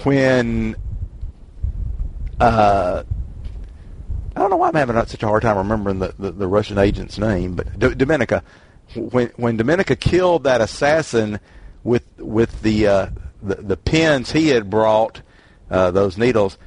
when 0.03 0.77
uh, 2.40 3.05
I 4.37 4.40
don't 4.40 4.50
know 4.50 4.57
why 4.57 4.68
I'm 4.68 4.74
having 4.74 4.96
such 5.07 5.22
a 5.22 5.29
hard 5.29 5.42
time 5.42 5.57
remembering 5.57 6.00
the, 6.00 6.14
the, 6.18 6.33
the 6.33 6.48
Russian 6.48 6.77
agent's 6.79 7.16
name, 7.16 7.55
but 7.55 7.79
D- 7.79 7.88
Dominika, 7.88 8.42
when 8.96 9.29
when 9.37 9.57
Dominika 9.57 9.98
killed 9.98 10.44
that 10.44 10.61
assassin 10.61 11.38
with 11.85 12.05
with 12.18 12.62
the 12.62 12.87
uh, 12.88 13.07
the, 13.42 13.55
the 13.57 13.77
pins 13.77 14.33
he 14.33 14.48
had 14.48 14.68
brought, 14.68 15.22
those 15.68 16.18
needles, 16.18 16.59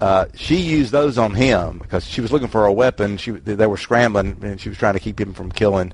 uh, 0.00 0.26
she 0.34 0.56
used 0.56 0.92
those 0.92 1.18
on 1.18 1.34
him 1.34 1.78
because 1.78 2.06
she 2.06 2.20
was 2.20 2.32
looking 2.32 2.48
for 2.48 2.66
a 2.66 2.72
weapon. 2.72 3.16
She 3.16 3.30
they 3.30 3.66
were 3.66 3.76
scrambling 3.76 4.38
and 4.42 4.60
she 4.60 4.68
was 4.68 4.78
trying 4.78 4.94
to 4.94 5.00
keep 5.00 5.18
him 5.20 5.32
from 5.32 5.50
killing 5.50 5.92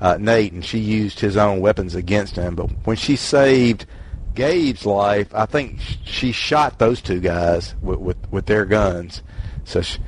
uh, 0.00 0.16
Nate, 0.18 0.52
and 0.52 0.64
she 0.64 0.78
used 0.78 1.20
his 1.20 1.36
own 1.36 1.60
weapons 1.60 1.94
against 1.94 2.36
him. 2.36 2.54
But 2.54 2.70
when 2.84 2.96
she 2.96 3.16
saved 3.16 3.86
Gabe's 4.34 4.86
life, 4.86 5.34
I 5.34 5.46
think 5.46 5.80
she 6.04 6.32
shot 6.32 6.78
those 6.78 7.00
two 7.00 7.20
guys 7.20 7.74
with 7.80 7.98
with, 7.98 8.32
with 8.32 8.46
their 8.46 8.64
guns. 8.64 9.22
So 9.64 9.82
she, 9.82 9.98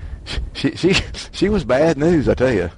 she 0.54 0.76
she 0.76 0.94
she 1.32 1.48
was 1.48 1.64
bad 1.64 1.98
news, 1.98 2.28
I 2.28 2.34
tell 2.34 2.52
you. 2.52 2.70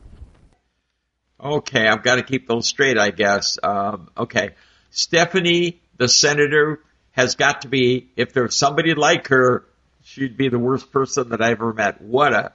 Okay, 1.43 1.89
I've 1.89 2.05
got 2.05 2.17
to 2.17 2.23
keep 2.23 2.47
those 2.47 2.69
straight, 2.69 2.99
I 2.99 3.11
guess. 3.11 3.59
Um, 3.63 4.11
okay, 4.17 4.51
Stephanie, 4.91 5.83
the 5.97 6.07
senator, 6.07 6.81
has 7.11 7.35
got 7.35 7.63
to 7.63 7.69
be 7.69 8.13
if 8.17 8.33
there's 8.33 8.57
somebody 8.57 8.95
like 8.95 9.27
her 9.29 9.67
she'd 10.13 10.37
be 10.37 10.49
the 10.49 10.59
worst 10.59 10.93
person 10.93 11.31
that 11.31 11.41
I 11.41 11.51
ever 11.51 11.73
met. 11.73 12.01
What 12.01 12.33
a 12.33 12.53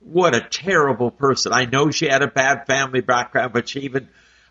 what 0.00 0.34
a 0.34 0.40
terrible 0.40 1.10
person. 1.10 1.52
I 1.52 1.64
know 1.64 1.90
she 1.90 2.06
had 2.06 2.22
a 2.22 2.28
bad 2.28 2.66
family 2.66 3.00
background, 3.00 3.52
but 3.52 3.68
she 3.68 3.80
even 3.80 4.08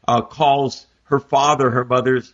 uh, 0.08 0.22
calls 0.22 0.86
her 1.04 1.20
father, 1.20 1.70
her 1.70 1.86
mother's 1.86 2.34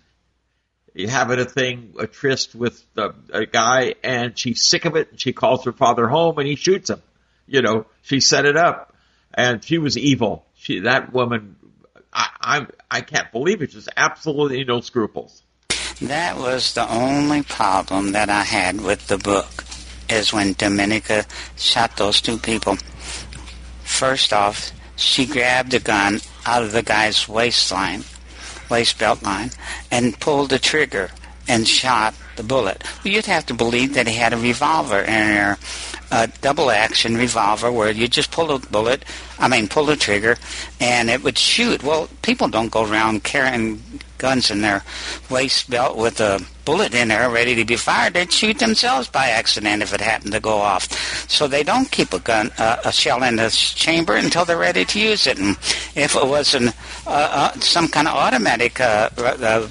having 1.08 1.40
a 1.40 1.46
thing, 1.46 1.94
a 2.00 2.08
tryst 2.08 2.56
with 2.56 2.84
a, 2.98 3.14
a 3.32 3.46
guy, 3.46 3.96
and 4.04 4.38
she's 4.38 4.64
sick 4.64 4.86
of 4.86 4.96
it. 4.96 5.12
And 5.12 5.20
she 5.20 5.32
calls 5.32 5.66
her 5.66 5.72
father 5.72 6.08
home, 6.08 6.38
and 6.40 6.48
he 6.48 6.56
shoots 6.56 6.90
him. 6.90 7.02
You 7.46 7.62
know, 7.62 7.86
she 8.02 8.20
set 8.20 8.46
it 8.46 8.58
up, 8.58 8.96
and 9.34 9.64
she 9.64 9.78
was 9.78 9.98
evil. 9.98 10.46
She 10.56 10.80
that 10.80 11.14
woman, 11.14 11.56
I 12.12 12.30
I, 12.42 12.68
I 12.90 13.02
can't 13.02 13.32
believe 13.32 13.62
it. 13.62 13.72
Just 13.72 13.90
absolutely 13.96 14.64
no 14.64 14.82
scruples. 14.82 15.44
That 16.02 16.38
was 16.38 16.74
the 16.74 16.90
only 16.92 17.44
problem 17.44 18.14
that 18.14 18.30
I 18.30 18.42
had 18.42 18.82
with 18.82 19.08
the 19.08 19.18
book 19.18 19.64
is 20.14 20.34
when 20.34 20.56
Dominika 20.56 21.26
shot 21.58 21.98
those 21.98 22.22
two 22.22 22.38
people. 22.38 22.78
First 23.84 24.34
off, 24.34 24.72
she 24.96 25.26
grabbed 25.26 25.74
a 25.74 25.80
gun 25.80 26.22
out 26.46 26.64
of 26.64 26.72
the 26.72 26.84
guy's 26.84 27.28
waistline, 27.28 28.04
waist 28.70 29.00
belt 29.00 29.24
line, 29.24 29.52
and 29.92 30.20
pulled 30.20 30.50
the 30.50 30.60
trigger 30.60 31.12
and 31.48 31.68
shot 31.68 32.14
the 32.36 32.44
bullet. 32.44 32.84
Well, 33.04 33.14
you'd 33.14 33.26
have 33.26 33.46
to 33.48 33.54
believe 33.54 33.94
that 33.94 34.08
he 34.08 34.16
had 34.16 34.34
a 34.34 34.38
revolver 34.38 35.00
in 35.00 35.28
there, 35.28 35.58
a 36.14 36.28
double 36.42 36.70
action 36.70 37.18
revolver 37.18 37.72
where 37.72 37.92
you 37.92 38.08
just 38.08 38.32
pull 38.32 38.58
the 38.58 38.68
bullet, 38.68 39.04
I 39.40 39.48
mean, 39.48 39.68
pull 39.68 39.86
the 39.86 39.96
trigger, 39.96 40.38
and 40.80 41.10
it 41.10 41.24
would 41.24 41.38
shoot. 41.38 41.82
Well, 41.82 42.08
people 42.22 42.48
don't 42.48 42.72
go 42.72 42.86
around 42.86 43.24
carrying 43.24 43.82
guns 44.20 44.52
in 44.52 44.62
their 44.62 44.84
waist 45.30 45.70
belt 45.70 45.98
with 45.98 46.22
a 46.22 46.40
bullet 46.66 46.94
in 46.94 47.10
there 47.10 47.30
ready 47.30 47.56
to 47.56 47.66
be 47.66 47.76
fired, 47.76 48.14
they'd 48.14 48.32
shoot 48.32 48.58
themselves 48.60 49.10
by 49.10 49.28
accident 49.28 49.82
if 49.82 49.94
it 49.94 50.00
happened 50.00 50.32
to 50.32 50.40
go 50.40 50.58
off. 50.60 50.88
So 51.30 51.48
they 51.48 51.64
don't 51.64 51.92
keep 51.92 52.14
a 52.14 52.20
gun, 52.20 52.52
uh, 52.58 52.78
a 52.86 52.92
shell 52.92 53.24
in 53.24 53.36
the 53.36 53.50
chamber 53.50 54.16
until 54.16 54.46
they're 54.46 54.58
ready 54.58 54.86
to 54.86 55.00
use 55.00 55.28
it. 55.28 55.40
And 55.40 55.58
if 55.96 56.16
it 56.16 56.26
was 56.26 56.54
an, 56.54 56.70
uh, 56.70 56.72
uh, 57.08 57.52
some 57.60 57.88
kind 57.88 58.08
of 58.08 58.16
automatic 58.16 58.80
uh, 58.80 59.10
uh, 59.18 59.68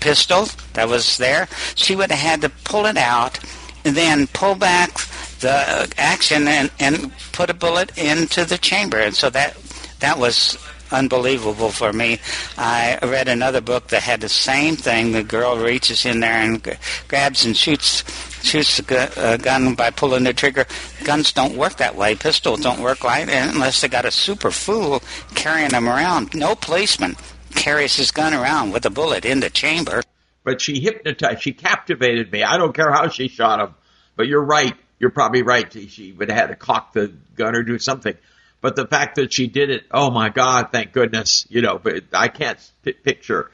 pistol 0.00 0.48
that 0.72 0.88
was 0.88 1.18
there, 1.18 1.48
she 1.74 1.94
would 1.94 2.10
have 2.10 2.20
had 2.20 2.40
to 2.42 2.48
pull 2.64 2.86
it 2.86 2.96
out 2.96 3.38
and 3.84 3.94
then 3.94 4.26
pull 4.28 4.54
back 4.54 4.96
the 5.44 5.92
action 5.98 6.48
and, 6.48 6.70
and 6.80 7.12
put 7.32 7.50
a 7.50 7.54
bullet 7.54 7.96
into 7.98 8.44
the 8.44 8.58
chamber. 8.58 8.98
And 8.98 9.14
so 9.14 9.30
that 9.30 9.56
that 10.00 10.18
was 10.18 10.58
unbelievable 10.90 11.70
for 11.70 11.92
me. 11.92 12.18
I 12.56 12.98
read 13.02 13.28
another 13.28 13.60
book 13.60 13.88
that 13.88 14.02
had 14.02 14.20
the 14.20 14.28
same 14.28 14.76
thing. 14.76 15.12
The 15.12 15.22
girl 15.22 15.56
reaches 15.56 16.06
in 16.06 16.20
there 16.20 16.32
and 16.32 16.62
g- 16.62 16.72
grabs 17.08 17.44
and 17.44 17.56
shoots 17.56 18.04
shoots 18.42 18.76
the 18.76 18.82
gu- 18.82 19.20
uh, 19.20 19.36
gun 19.36 19.74
by 19.74 19.90
pulling 19.90 20.24
the 20.24 20.32
trigger. 20.32 20.66
Guns 21.04 21.32
don't 21.32 21.56
work 21.56 21.76
that 21.76 21.96
way. 21.96 22.14
Pistols 22.14 22.60
don't 22.60 22.80
work 22.80 23.04
like 23.04 23.28
unless 23.28 23.80
they 23.80 23.88
got 23.88 24.04
a 24.04 24.10
super 24.10 24.50
fool 24.50 25.02
carrying 25.34 25.70
them 25.70 25.88
around. 25.88 26.34
No 26.34 26.54
policeman 26.54 27.16
carries 27.54 27.96
his 27.96 28.10
gun 28.10 28.34
around 28.34 28.72
with 28.72 28.84
a 28.86 28.90
bullet 28.90 29.24
in 29.24 29.40
the 29.40 29.50
chamber. 29.50 30.02
But 30.44 30.60
she 30.60 30.80
hypnotized, 30.80 31.42
she 31.42 31.52
captivated 31.52 32.30
me. 32.30 32.42
I 32.42 32.58
don't 32.58 32.74
care 32.74 32.92
how 32.92 33.08
she 33.08 33.28
shot 33.28 33.60
him. 33.60 33.74
But 34.16 34.26
you're 34.26 34.44
right. 34.44 34.74
You're 35.04 35.10
probably 35.10 35.42
right. 35.42 35.70
She 35.70 36.12
would 36.12 36.30
have 36.30 36.38
had 36.38 36.46
to 36.46 36.56
cock 36.56 36.94
the 36.94 37.12
gun 37.36 37.54
or 37.54 37.62
do 37.62 37.78
something. 37.78 38.16
But 38.62 38.74
the 38.74 38.86
fact 38.86 39.16
that 39.16 39.34
she 39.34 39.48
did 39.48 39.68
it, 39.68 39.84
oh 39.90 40.10
my 40.10 40.30
God, 40.30 40.68
thank 40.72 40.92
goodness, 40.92 41.46
you 41.50 41.60
know, 41.60 41.78
but 41.78 42.04
I 42.14 42.28
can't 42.28 42.58
picture, 42.82 43.50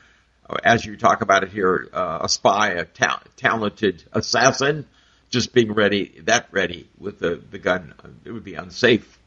uh, 0.48 0.58
as 0.62 0.86
you 0.86 0.96
talk 0.96 1.22
about 1.22 1.42
it 1.42 1.48
here, 1.48 1.88
uh, 1.92 2.20
a 2.20 2.28
spy, 2.28 2.68
a 2.68 2.84
ta- 2.84 3.20
talented 3.36 4.04
assassin, 4.12 4.86
just 5.28 5.52
being 5.52 5.72
ready, 5.72 6.20
that 6.26 6.46
ready 6.52 6.88
with 7.00 7.18
the, 7.18 7.42
the 7.50 7.58
gun. 7.58 7.94
It 8.24 8.30
would 8.30 8.44
be 8.44 8.54
unsafe. 8.54 9.18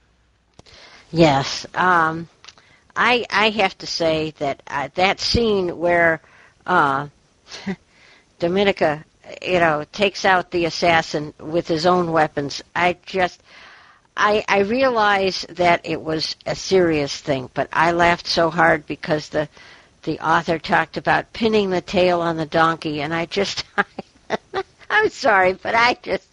Yes. 1.12 1.65
Um, 1.75 2.29
I 2.95 3.25
I 3.29 3.49
have 3.49 3.77
to 3.79 3.86
say 3.86 4.31
that 4.38 4.63
uh, 4.65 4.88
that 4.95 5.19
scene 5.19 5.77
where 5.77 6.21
uh, 6.65 7.09
Dominika, 8.39 9.03
you 9.43 9.60
know, 9.60 9.86
takes 9.91 10.25
out 10.25 10.51
the 10.51 10.65
assassin 10.65 11.34
with 11.39 11.67
his 11.67 11.86
own 11.86 12.12
weapons, 12.12 12.62
I 12.75 12.97
just 13.06 13.41
I, 14.15 14.45
I 14.47 14.60
realize 14.60 15.45
that 15.49 15.82
it 15.84 16.01
was 16.01 16.36
a 16.45 16.56
serious 16.56 17.19
thing, 17.19 17.49
but 17.53 17.67
I 17.73 17.91
laughed 17.93 18.27
so 18.27 18.49
hard 18.49 18.86
because 18.86 19.29
the 19.29 19.49
the 20.03 20.19
author 20.19 20.60
talked 20.60 20.97
about 20.97 21.32
pinning 21.32 21.69
the 21.69 21.79
tail 21.82 22.19
on 22.21 22.36
the 22.36 22.45
donkey, 22.45 23.01
and 23.01 23.13
I 23.13 23.25
just 23.25 23.63
I, 23.77 24.38
I'm 24.89 25.10
sorry, 25.10 25.53
but 25.53 25.73
I 25.75 25.97
just 26.01 26.27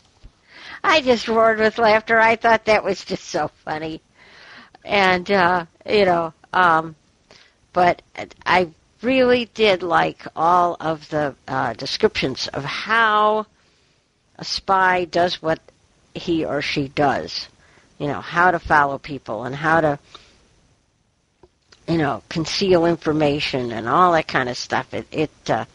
I 0.85 1.01
just 1.01 1.29
roared 1.29 1.59
with 1.59 1.79
laughter. 1.79 2.19
I 2.19 2.37
thought 2.37 2.67
that 2.67 2.85
was 2.85 3.05
just 3.05 3.25
so 3.25 3.49
funny, 3.65 4.01
and 4.85 5.31
uh, 5.31 5.65
you 5.89 6.05
know, 6.05 6.35
um, 6.53 6.97
but 7.73 8.03
I 8.45 8.69
really 9.03 9.47
did 9.55 9.83
like 9.83 10.27
all 10.37 10.77
of 10.81 11.09
the 11.11 11.35
uh, 11.49 11.73
descriptions 11.75 12.49
of 12.49 12.65
how 12.65 13.47
a 14.37 14.45
spy 14.45 15.05
does 15.05 15.41
what 15.43 15.61
he 16.15 16.45
or 16.45 16.61
she 16.63 16.89
does 16.89 17.49
you 18.01 18.07
know, 18.07 18.21
how 18.23 18.51
to 18.51 18.59
follow 18.59 18.99
people 18.99 19.45
and 19.45 19.55
how 19.55 19.83
to, 19.83 19.99
you 21.87 21.99
know, 21.99 22.23
conceal 22.31 22.87
information 22.87 23.71
and 23.71 23.87
all 23.87 24.13
that 24.13 24.27
kind 24.27 24.49
of 24.49 24.57
stuff. 24.57 24.93
It 24.95 25.07
it, 25.13 25.31
uh, 25.51 25.67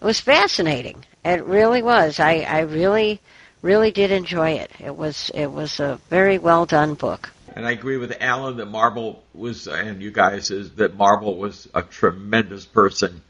it 0.00 0.04
was 0.04 0.20
fascinating. 0.20 1.04
It 1.24 1.44
really 1.44 1.82
was. 1.82 2.20
I 2.20 2.38
I 2.42 2.60
really 2.60 3.20
really 3.62 3.90
did 3.90 4.12
enjoy 4.12 4.52
it. 4.52 4.70
It 4.78 4.96
was 4.96 5.30
it 5.34 5.48
was 5.48 5.80
a 5.80 5.98
very 6.08 6.38
well 6.38 6.66
done 6.66 6.94
book. 6.94 7.30
And 7.56 7.66
I 7.66 7.72
agree 7.72 7.96
with 7.96 8.16
Alan 8.20 8.58
that 8.58 8.66
Marble 8.66 9.24
was, 9.34 9.66
and 9.66 10.00
you 10.00 10.12
guys, 10.12 10.52
is 10.52 10.72
that 10.76 10.94
Marble 10.94 11.36
was 11.36 11.68
a 11.74 11.82
tremendous 11.82 12.64
person, 12.64 13.22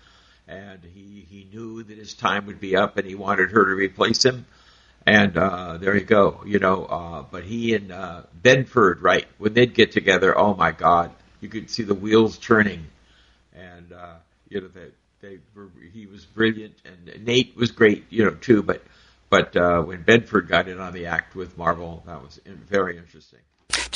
and 0.47 0.81
he 0.95 1.25
he 1.31 1.47
knew 1.51 1.83
that 1.83 1.97
his 1.97 2.13
time 2.13 2.47
would 2.47 2.61
be 2.61 2.77
up, 2.77 2.99
and 2.99 3.07
he 3.07 3.15
wanted 3.15 3.53
her 3.53 3.65
to 3.65 3.75
replace 3.75 4.25
him 4.25 4.45
and 5.07 5.39
uh, 5.39 5.79
there 5.79 5.97
you 5.97 6.05
go. 6.05 6.43
You 6.45 6.59
know, 6.59 6.85
uh, 6.85 7.25
but 7.31 7.45
he 7.45 7.75
and 7.75 7.93
uh, 7.93 8.23
Benford, 8.43 9.01
right? 9.01 9.27
When 9.39 9.55
they'd 9.55 9.73
get 9.73 9.93
together, 9.93 10.37
oh 10.37 10.55
my 10.55 10.73
God, 10.73 11.13
you 11.41 11.49
could 11.49 11.71
see 11.71 11.85
the 11.85 11.95
wheels 11.95 12.37
turning, 12.37 12.87
and 13.55 13.93
uh, 13.93 14.17
you 14.49 14.61
know 14.61 14.69
that 14.69 14.93
they 15.21 15.39
were. 15.55 15.69
He 15.93 16.07
was 16.07 16.25
brilliant, 16.25 16.75
and 16.85 17.25
Nate 17.25 17.57
was 17.57 17.71
great, 17.71 18.05
you 18.11 18.25
know, 18.25 18.33
too. 18.35 18.63
But 18.63 18.83
But 19.31 19.57
uh, 19.57 19.83
when 19.83 20.03
Benford 20.03 20.49
got 20.49 20.69
in 20.69 20.81
on 20.81 20.93
the 20.93 21.07
act 21.07 21.37
with 21.37 21.57
Marble, 21.57 22.03
that 22.07 22.21
was 22.21 22.41
very 22.69 22.99
interesting. 22.99 23.41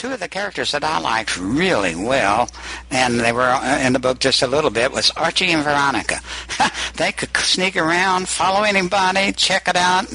Two 0.01 0.13
of 0.13 0.21
the 0.21 0.29
characters 0.29 0.73
that 0.73 0.83
I 0.83 0.99
liked 0.99 1.37
really 1.39 1.95
well, 1.95 2.49
and 2.91 3.21
they 3.21 3.33
were 3.33 3.43
uh, 3.43 3.79
in 3.81 3.93
the 3.93 3.99
book 3.99 4.19
just 4.19 4.43
a 4.43 4.47
little 4.47 4.71
bit, 4.71 4.91
was 4.93 5.11
Archie 5.11 5.53
and 5.53 5.63
Veronica. 5.63 6.21
they 6.97 7.13
could 7.13 7.37
sneak 7.37 7.77
around, 7.77 8.27
follow 8.29 8.63
anybody, 8.63 9.31
check 9.33 9.69
it 9.69 9.77
out. 9.77 10.07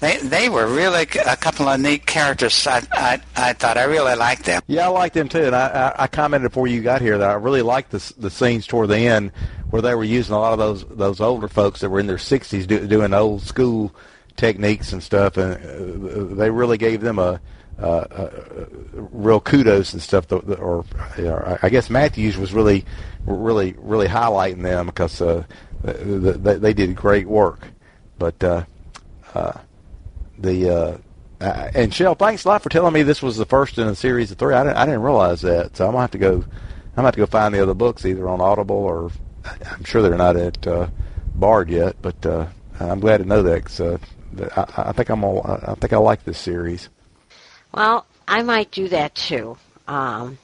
They 0.00 0.16
they 0.16 0.48
were 0.48 0.66
really 0.66 1.02
a 1.02 1.36
couple 1.36 1.68
of 1.68 1.78
neat 1.78 2.06
characters. 2.06 2.66
I 2.66 2.82
I, 2.92 3.20
I 3.36 3.52
thought 3.52 3.76
I 3.76 3.84
really 3.84 4.16
liked 4.16 4.46
them. 4.46 4.62
Yeah, 4.66 4.86
I 4.86 4.88
liked 4.88 5.14
them 5.14 5.28
too, 5.28 5.44
and 5.44 5.54
I, 5.54 5.92
I, 5.98 6.04
I 6.04 6.06
commented 6.06 6.50
before 6.50 6.66
you 6.66 6.80
got 6.80 7.02
here 7.02 7.18
that 7.18 7.30
I 7.30 7.34
really 7.34 7.62
liked 7.62 7.90
the 7.90 8.14
the 8.16 8.30
scenes 8.30 8.66
toward 8.66 8.88
the 8.88 8.98
end 8.98 9.30
where 9.70 9.82
they 9.82 9.94
were 9.94 10.04
using 10.04 10.34
a 10.34 10.38
lot 10.38 10.54
of 10.54 10.58
those 10.58 10.84
those 10.86 11.20
older 11.20 11.48
folks 11.48 11.80
that 11.80 11.90
were 11.90 12.00
in 12.00 12.06
their 12.06 12.16
60s 12.16 12.66
do, 12.66 12.86
doing 12.86 13.12
old 13.12 13.42
school 13.42 13.94
techniques 14.36 14.92
and 14.92 15.02
stuff, 15.02 15.36
and 15.36 15.54
uh, 15.54 16.34
they 16.34 16.50
really 16.50 16.78
gave 16.78 17.00
them 17.02 17.18
a 17.18 17.40
real 17.78 19.40
kudos 19.40 19.92
and 19.92 20.02
stuff. 20.02 20.28
That, 20.28 20.46
that, 20.46 20.58
or 20.60 20.84
I 21.62 21.68
guess 21.68 21.90
Matthews 21.90 22.36
was 22.36 22.52
really, 22.52 22.84
really, 23.26 23.74
really 23.78 24.08
highlighting 24.08 24.62
them 24.62 24.86
because 24.86 25.20
uh, 25.20 25.44
they, 25.82 26.56
they 26.56 26.74
did 26.74 26.94
great 26.94 27.26
work. 27.26 27.68
But 28.18 28.42
uh, 28.42 28.64
uh, 29.34 29.58
the 30.38 30.70
uh, 30.70 30.98
uh, 31.40 31.70
and 31.74 31.92
Shell, 31.92 32.14
thanks 32.14 32.44
a 32.44 32.48
lot 32.48 32.62
for 32.62 32.68
telling 32.68 32.92
me 32.94 33.02
this 33.02 33.22
was 33.22 33.36
the 33.36 33.44
first 33.44 33.78
in 33.78 33.86
a 33.86 33.94
series 33.94 34.30
of 34.30 34.38
three. 34.38 34.54
I 34.54 34.64
didn't, 34.64 34.76
I 34.76 34.86
didn't 34.86 35.02
realize 35.02 35.42
that, 35.42 35.76
so 35.76 35.84
I'm 35.84 35.92
gonna 35.92 36.02
have 36.02 36.10
to 36.12 36.18
go. 36.18 36.32
I'm 36.32 36.96
gonna 36.96 37.08
have 37.08 37.14
to 37.14 37.20
go 37.20 37.26
find 37.26 37.54
the 37.54 37.62
other 37.62 37.74
books 37.74 38.06
either 38.06 38.28
on 38.28 38.40
Audible 38.40 38.76
or 38.76 39.10
I'm 39.70 39.84
sure 39.84 40.00
they're 40.00 40.16
not 40.16 40.36
at 40.36 40.66
uh, 40.66 40.88
Bard 41.34 41.68
yet. 41.68 41.96
But 42.00 42.24
uh, 42.24 42.46
I'm 42.80 43.00
glad 43.00 43.18
to 43.18 43.24
know 43.24 43.42
that 43.42 43.64
because 43.64 43.80
uh, 43.80 43.98
I, 44.56 44.88
I 44.88 44.92
think 44.92 45.10
I'm 45.10 45.24
all, 45.24 45.42
I 45.44 45.74
think 45.74 45.92
I 45.92 45.98
like 45.98 46.24
this 46.24 46.38
series. 46.38 46.88
Well, 47.74 48.06
I 48.28 48.42
might 48.42 48.70
do 48.70 48.86
that 48.88 49.16
too. 49.16 49.56
Um, 49.88 50.38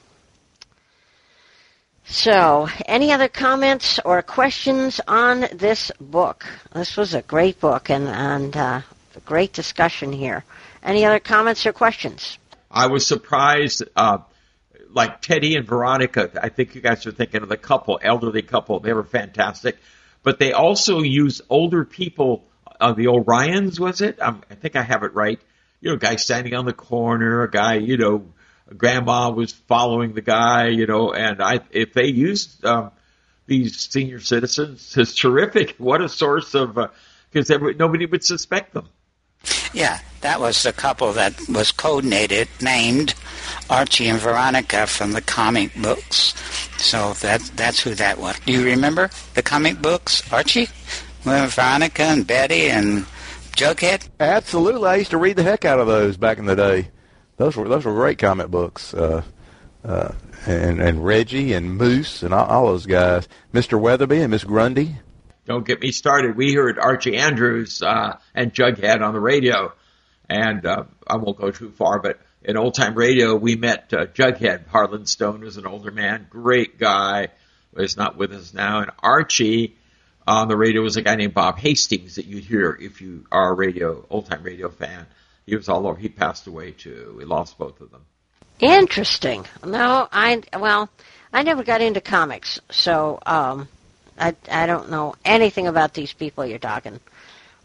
so, 2.05 2.69
any 2.87 3.13
other 3.13 3.29
comments 3.29 4.01
or 4.05 4.21
questions 4.23 5.01
on 5.07 5.47
this 5.53 5.93
book? 6.01 6.45
This 6.75 6.97
was 6.97 7.15
a 7.15 7.23
great 7.23 7.61
book 7.61 7.89
and, 7.89 8.09
and 8.09 8.57
uh, 8.57 8.81
a 9.15 9.21
great 9.21 9.53
discussion 9.53 10.13
here. 10.13 10.45
Any 10.83 11.05
other 11.05 11.21
comments 11.21 11.65
or 11.67 11.73
questions? 11.73 12.37
I 12.69 12.89
was 12.89 13.07
surprised, 13.07 13.85
uh, 13.95 14.19
like 14.93 15.21
Teddy 15.21 15.55
and 15.55 15.65
Veronica. 15.65 16.33
I 16.43 16.49
think 16.49 16.75
you 16.75 16.81
guys 16.81 17.07
are 17.07 17.13
thinking 17.13 17.45
of 17.45 17.49
the 17.49 17.57
couple, 17.57 18.01
elderly 18.03 18.43
couple. 18.43 18.81
They 18.81 18.93
were 18.93 19.05
fantastic, 19.05 19.79
but 20.25 20.41
they 20.41 20.53
also 20.53 21.03
use 21.03 21.43
older 21.49 21.85
people. 21.85 22.45
Uh, 22.81 22.93
the 22.95 23.05
Orions, 23.05 23.79
was 23.79 24.01
it? 24.01 24.21
Um, 24.21 24.43
I 24.51 24.55
think 24.55 24.75
I 24.75 24.83
have 24.83 25.05
it 25.05 25.15
right 25.15 25.39
you 25.81 25.91
know, 25.91 25.97
a 25.97 25.99
guy 25.99 26.17
standing 26.17 26.55
on 26.55 26.65
the 26.65 26.73
corner, 26.73 27.43
a 27.43 27.51
guy, 27.51 27.75
you 27.75 27.97
know, 27.97 28.27
grandma 28.77 29.31
was 29.31 29.53
following 29.53 30.15
the 30.15 30.21
guy, 30.21 30.69
you 30.69 30.87
know, 30.87 31.13
and 31.13 31.43
I, 31.43 31.61
if 31.71 31.93
they 31.95 32.07
used, 32.07 32.65
um, 32.65 32.93
these 33.47 33.79
senior 33.81 34.21
citizens, 34.21 34.95
it's 34.97 35.15
terrific. 35.15 35.77
What 35.79 36.01
a 36.03 36.09
source 36.09 36.55
of, 36.55 36.79
because 37.31 37.51
uh, 37.51 37.59
nobody 37.77 38.07
would 38.07 38.25
suspect 38.25 38.75
them. 38.75 38.89
Yeah, 39.73 40.01
that 40.21 40.41
was 40.41 40.63
the 40.63 40.73
couple 40.73 41.13
that 41.15 41.39
was 41.49 41.73
codenated, 41.73 42.49
named 42.61 43.15
Archie 43.71 44.09
and 44.09 44.19
Veronica 44.19 44.87
from 44.87 45.13
the 45.13 45.23
comic 45.23 45.75
books. 45.81 46.35
So 46.77 47.15
that 47.15 47.41
that's 47.57 47.81
who 47.81 47.95
that 47.95 48.19
was. 48.19 48.39
Do 48.41 48.53
you 48.53 48.65
remember 48.65 49.11
the 49.35 49.43
comic 49.43 49.81
books, 49.81 50.31
Archie? 50.33 50.69
Veronica 51.23 52.03
and 52.03 52.27
Betty 52.27 52.69
and 52.69 53.07
Jughead? 53.61 54.09
Absolutely. 54.19 54.89
I 54.89 54.97
used 54.97 55.11
to 55.11 55.19
read 55.19 55.37
the 55.37 55.43
heck 55.43 55.67
out 55.67 55.81
of 55.81 55.87
those 55.87 56.17
back 56.17 56.39
in 56.39 56.47
the 56.47 56.57
day. 56.57 56.89
Those 57.37 57.57
were 57.57 57.69
those 57.69 57.85
were 57.85 57.93
great 57.93 58.17
comic 58.17 58.49
books. 58.49 58.95
Uh, 58.95 59.23
uh, 59.85 60.13
and 60.47 60.81
and 60.81 61.05
Reggie 61.05 61.53
and 61.53 61.77
Moose 61.77 62.23
and 62.23 62.33
all, 62.33 62.47
all 62.47 62.67
those 62.69 62.87
guys. 62.87 63.29
Mr. 63.53 63.79
Weatherbee 63.79 64.23
and 64.23 64.31
Miss 64.31 64.45
Grundy. 64.45 64.97
Don't 65.45 65.67
get 65.67 65.83
me 65.83 65.93
started. 65.93 66.39
We 66.39 66.55
heard 66.55 66.79
Archie 66.79 67.19
Andrews 67.19 67.83
uh, 67.83 68.19
and 68.35 68.55
Jughead 68.55 69.03
on 69.03 69.13
the 69.13 69.21
radio, 69.21 69.75
and 70.29 70.65
uh, 70.65 70.85
I 71.07 71.17
won't 71.17 71.39
go 71.39 71.51
too 71.51 71.71
far, 71.71 72.01
but 72.01 72.19
in 72.43 72.57
old 72.57 72.75
time 72.75 72.95
radio, 72.95 73.35
we 73.35 73.57
met 73.57 73.93
uh, 73.93 74.07
Jughead. 74.07 74.69
Harlan 74.69 75.05
Stone 75.05 75.43
was 75.43 75.59
an 75.59 75.67
older 75.67 75.91
man, 75.91 76.27
great 76.31 76.79
guy. 76.79 77.29
He's 77.77 77.99
not 77.99 78.17
with 78.17 78.33
us 78.33 78.55
now, 78.55 78.81
and 78.81 78.91
Archie 79.01 79.77
on 80.27 80.49
the 80.49 80.57
radio 80.57 80.83
was 80.83 80.97
a 80.97 81.03
guy 81.03 81.17
named 81.17 81.35
Bob 81.35 81.59
Hastings 81.59 82.17
that 82.17 82.27
you'd 82.27 82.45
hear 82.45 82.77
if 82.81 83.01
you 83.01 83.27
are 83.33 83.53
a 83.53 83.55
radio 83.55 84.05
old 84.11 84.27
time 84.27 84.43
radio 84.43 84.69
fan. 84.69 85.07
He 85.47 85.57
was 85.57 85.69
all 85.69 85.87
over. 85.87 85.99
He 85.99 86.09
passed 86.09 86.47
away 86.47 86.73
too. 86.73 87.15
We 87.17 87.25
lost 87.25 87.59
both 87.59 87.81
of 87.81 87.91
them. 87.91 88.05
Interesting. 88.61 89.47
No, 89.65 90.07
I 90.13 90.43
well, 90.59 90.89
I 91.33 91.43
never 91.43 91.65
got 91.65 91.81
into 91.81 92.01
comics, 92.01 92.61
so 92.71 93.19
um, 93.25 93.69
I 94.19 94.35
I 94.51 94.67
don't 94.67 94.91
know 94.91 95.15
anything 95.25 95.67
about 95.67 95.95
these 95.95 96.13
people 96.13 96.45
you're 96.45 96.59
talking, 96.59 97.01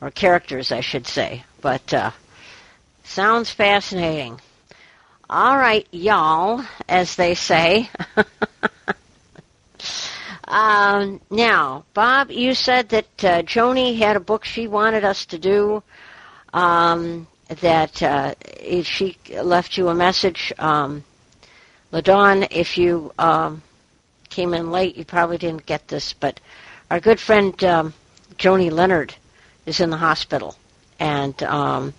or 0.02 0.10
characters, 0.10 0.72
I 0.72 0.82
should 0.82 1.06
say. 1.06 1.44
But 1.62 1.94
uh, 1.94 2.12
sounds 3.04 3.52
fascinating. 3.52 4.40
All 5.30 5.58
right, 5.58 5.88
y'all, 5.92 6.64
as 6.88 7.16
they 7.16 7.36
say. 7.36 7.90
Um, 10.56 11.20
now, 11.30 11.84
Bob, 11.94 12.32
you 12.32 12.54
said 12.54 12.88
that 12.90 13.24
uh, 13.26 13.42
Joni 13.42 13.98
had 13.98 14.16
a 14.16 14.22
book 14.22 14.46
she 14.46 14.70
wanted 14.70 15.04
us 15.04 15.26
to 15.26 15.38
do. 15.38 15.84
Um, 16.54 17.28
that 17.60 18.02
uh, 18.02 18.36
she 18.84 19.18
left 19.30 19.78
you 19.78 19.90
a 19.90 19.94
message. 19.94 20.54
Um, 20.58 21.04
LaDawn, 21.92 22.48
if 22.52 22.78
you 22.78 23.12
um, 23.20 23.64
came 24.30 24.54
in 24.54 24.72
late, 24.72 24.96
you 24.96 25.04
probably 25.04 25.38
didn't 25.38 25.66
get 25.66 25.90
this, 25.90 26.14
but 26.14 26.40
our 26.90 27.02
good 27.02 27.20
friend 27.20 27.62
um, 27.66 27.94
Joni 28.38 28.72
Leonard 28.72 29.14
is 29.66 29.82
in 29.82 29.90
the 29.90 29.98
hospital, 29.98 30.56
and 31.02 31.44
um, 31.44 31.94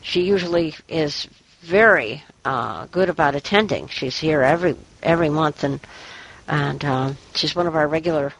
she 0.00 0.22
usually 0.22 0.76
is 0.88 1.26
very 1.62 2.22
uh, 2.44 2.86
good 2.86 3.08
about 3.08 3.34
attending. 3.34 3.88
She's 3.88 4.16
here 4.16 4.42
every 4.42 4.76
every 5.02 5.28
month, 5.28 5.64
and 5.64 5.80
and 6.50 6.84
uh, 6.84 7.12
she's 7.34 7.54
one 7.54 7.68
of 7.68 7.76
our 7.76 7.86
regular 7.86 8.32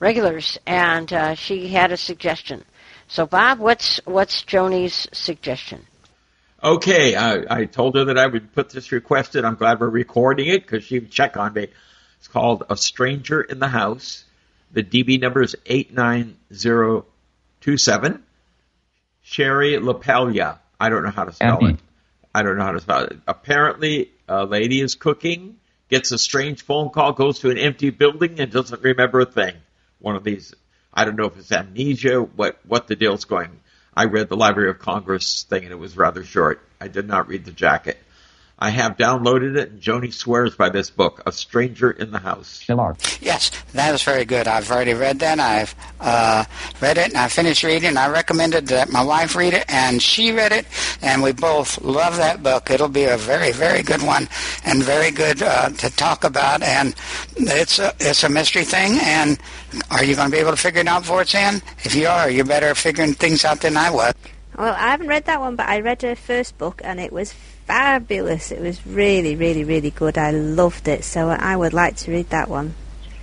regulars, 0.00 0.58
and 0.66 1.12
uh, 1.12 1.34
she 1.34 1.68
had 1.68 1.92
a 1.92 1.98
suggestion. 1.98 2.64
So, 3.08 3.26
Bob, 3.26 3.58
what's 3.58 4.00
what's 4.06 4.42
Joni's 4.42 5.06
suggestion? 5.12 5.84
Okay, 6.62 7.14
I, 7.14 7.44
I 7.48 7.66
told 7.66 7.96
her 7.96 8.06
that 8.06 8.16
I 8.18 8.26
would 8.26 8.54
put 8.54 8.70
this 8.70 8.90
request 8.90 9.36
in. 9.36 9.44
I'm 9.44 9.56
glad 9.56 9.80
we're 9.80 9.90
recording 9.90 10.48
it 10.48 10.62
because 10.62 10.82
she 10.82 10.98
would 10.98 11.10
check 11.10 11.36
on 11.36 11.52
me. 11.52 11.66
It's 12.18 12.26
called 12.26 12.64
A 12.70 12.76
Stranger 12.76 13.42
in 13.42 13.58
the 13.60 13.68
House. 13.68 14.24
The 14.72 14.82
DB 14.82 15.20
number 15.20 15.42
is 15.42 15.54
89027. 15.66 18.24
Sherry 19.22 19.74
LaPaglia. 19.74 20.58
I 20.80 20.88
don't 20.88 21.04
know 21.04 21.10
how 21.10 21.24
to 21.24 21.32
spell 21.32 21.64
it. 21.66 21.76
I 22.34 22.42
don't 22.42 22.58
know 22.58 22.64
how 22.64 22.72
to 22.72 22.80
spell 22.80 23.04
it. 23.04 23.18
Apparently, 23.28 24.10
a 24.26 24.44
lady 24.44 24.80
is 24.80 24.96
cooking 24.96 25.58
gets 25.88 26.12
a 26.12 26.18
strange 26.18 26.62
phone 26.62 26.90
call, 26.90 27.12
goes 27.12 27.40
to 27.40 27.50
an 27.50 27.58
empty 27.58 27.90
building, 27.90 28.40
and 28.40 28.50
doesn't 28.50 28.82
remember 28.82 29.20
a 29.20 29.26
thing. 29.26 29.54
One 29.98 30.16
of 30.16 30.24
these, 30.24 30.54
I 30.92 31.04
don't 31.04 31.16
know 31.16 31.26
if 31.26 31.36
it's 31.36 31.52
amnesia, 31.52 32.20
what 32.20 32.58
what 32.66 32.86
the 32.86 32.96
deal's 32.96 33.24
going. 33.24 33.60
I 33.94 34.04
read 34.04 34.28
the 34.28 34.36
Library 34.36 34.70
of 34.70 34.78
Congress 34.78 35.42
thing, 35.42 35.64
and 35.64 35.72
it 35.72 35.78
was 35.78 35.96
rather 35.96 36.22
short. 36.22 36.60
I 36.80 36.88
did 36.88 37.08
not 37.08 37.28
read 37.28 37.44
the 37.44 37.50
jacket. 37.50 37.98
I 38.60 38.70
have 38.70 38.96
downloaded 38.96 39.56
it, 39.56 39.70
and 39.70 39.80
Joni 39.80 40.12
swears 40.12 40.56
by 40.56 40.68
this 40.68 40.90
book, 40.90 41.22
A 41.26 41.30
Stranger 41.30 41.92
in 41.92 42.10
the 42.10 42.18
House. 42.18 42.64
Yes, 43.20 43.52
that 43.72 43.94
is 43.94 44.02
very 44.02 44.24
good. 44.24 44.48
I've 44.48 44.68
already 44.68 44.94
read 44.94 45.20
that. 45.20 45.38
I've 45.38 45.76
uh, 46.00 46.44
read 46.80 46.98
it, 46.98 47.08
and 47.08 47.16
I 47.16 47.28
finished 47.28 47.62
reading. 47.62 47.96
I 47.96 48.08
recommended 48.08 48.66
that 48.68 48.90
my 48.90 49.02
wife 49.02 49.36
read 49.36 49.54
it, 49.54 49.64
and 49.68 50.02
she 50.02 50.32
read 50.32 50.50
it, 50.50 50.66
and 51.02 51.22
we 51.22 51.30
both 51.30 51.80
love 51.82 52.16
that 52.16 52.42
book. 52.42 52.68
It'll 52.68 52.88
be 52.88 53.04
a 53.04 53.16
very, 53.16 53.52
very 53.52 53.84
good 53.84 54.02
one, 54.02 54.28
and 54.64 54.82
very 54.82 55.12
good 55.12 55.40
uh, 55.40 55.70
to 55.70 55.90
talk 55.94 56.24
about. 56.24 56.60
And 56.60 56.96
it's 57.36 57.78
a, 57.78 57.94
it's 58.00 58.24
a 58.24 58.28
mystery 58.28 58.64
thing, 58.64 58.98
and 59.02 59.38
are 59.92 60.02
you 60.02 60.16
going 60.16 60.30
to 60.30 60.36
be 60.36 60.40
able 60.40 60.50
to 60.50 60.56
figure 60.56 60.80
it 60.80 60.88
out 60.88 61.04
for 61.04 61.20
us, 61.20 61.32
Ann? 61.32 61.62
If 61.84 61.94
you 61.94 62.08
are, 62.08 62.28
you're 62.28 62.44
better 62.44 62.66
at 62.66 62.76
figuring 62.76 63.14
things 63.14 63.44
out 63.44 63.60
than 63.60 63.76
I 63.76 63.90
was. 63.90 64.14
Well, 64.58 64.74
I 64.74 64.90
haven't 64.90 65.06
read 65.06 65.26
that 65.26 65.38
one, 65.38 65.54
but 65.54 65.68
I 65.68 65.78
read 65.78 66.02
her 66.02 66.16
first 66.16 66.58
book, 66.58 66.80
and 66.82 66.98
it 66.98 67.12
was 67.12 67.32
fabulous. 67.68 68.50
It 68.50 68.60
was 68.60 68.84
really, 68.86 69.36
really, 69.36 69.62
really 69.62 69.90
good. 69.90 70.18
I 70.18 70.30
loved 70.32 70.88
it. 70.88 71.04
So 71.04 71.28
I 71.28 71.54
would 71.54 71.74
like 71.74 71.96
to 71.98 72.10
read 72.10 72.30
that 72.30 72.48
one. 72.48 72.74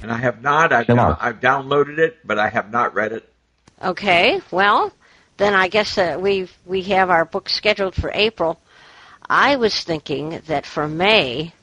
And 0.01 0.11
I 0.11 0.17
have 0.17 0.41
not. 0.41 0.71
I've, 0.71 0.89
I've 0.89 1.39
downloaded 1.41 1.97
it, 1.97 2.19
but 2.23 2.37
I 2.37 2.49
have 2.49 2.71
not 2.71 2.93
read 2.93 3.11
it. 3.11 3.27
Okay. 3.83 4.39
Well, 4.51 4.93
then 5.37 5.53
I 5.53 5.67
guess 5.67 5.97
uh, 5.97 6.17
we 6.21 6.47
we 6.65 6.83
have 6.83 7.09
our 7.09 7.25
book 7.25 7.49
scheduled 7.49 7.95
for 7.95 8.11
April. 8.13 8.59
I 9.27 9.55
was 9.57 9.83
thinking 9.83 10.41
that 10.47 10.65
for 10.65 10.87
May 10.87 11.53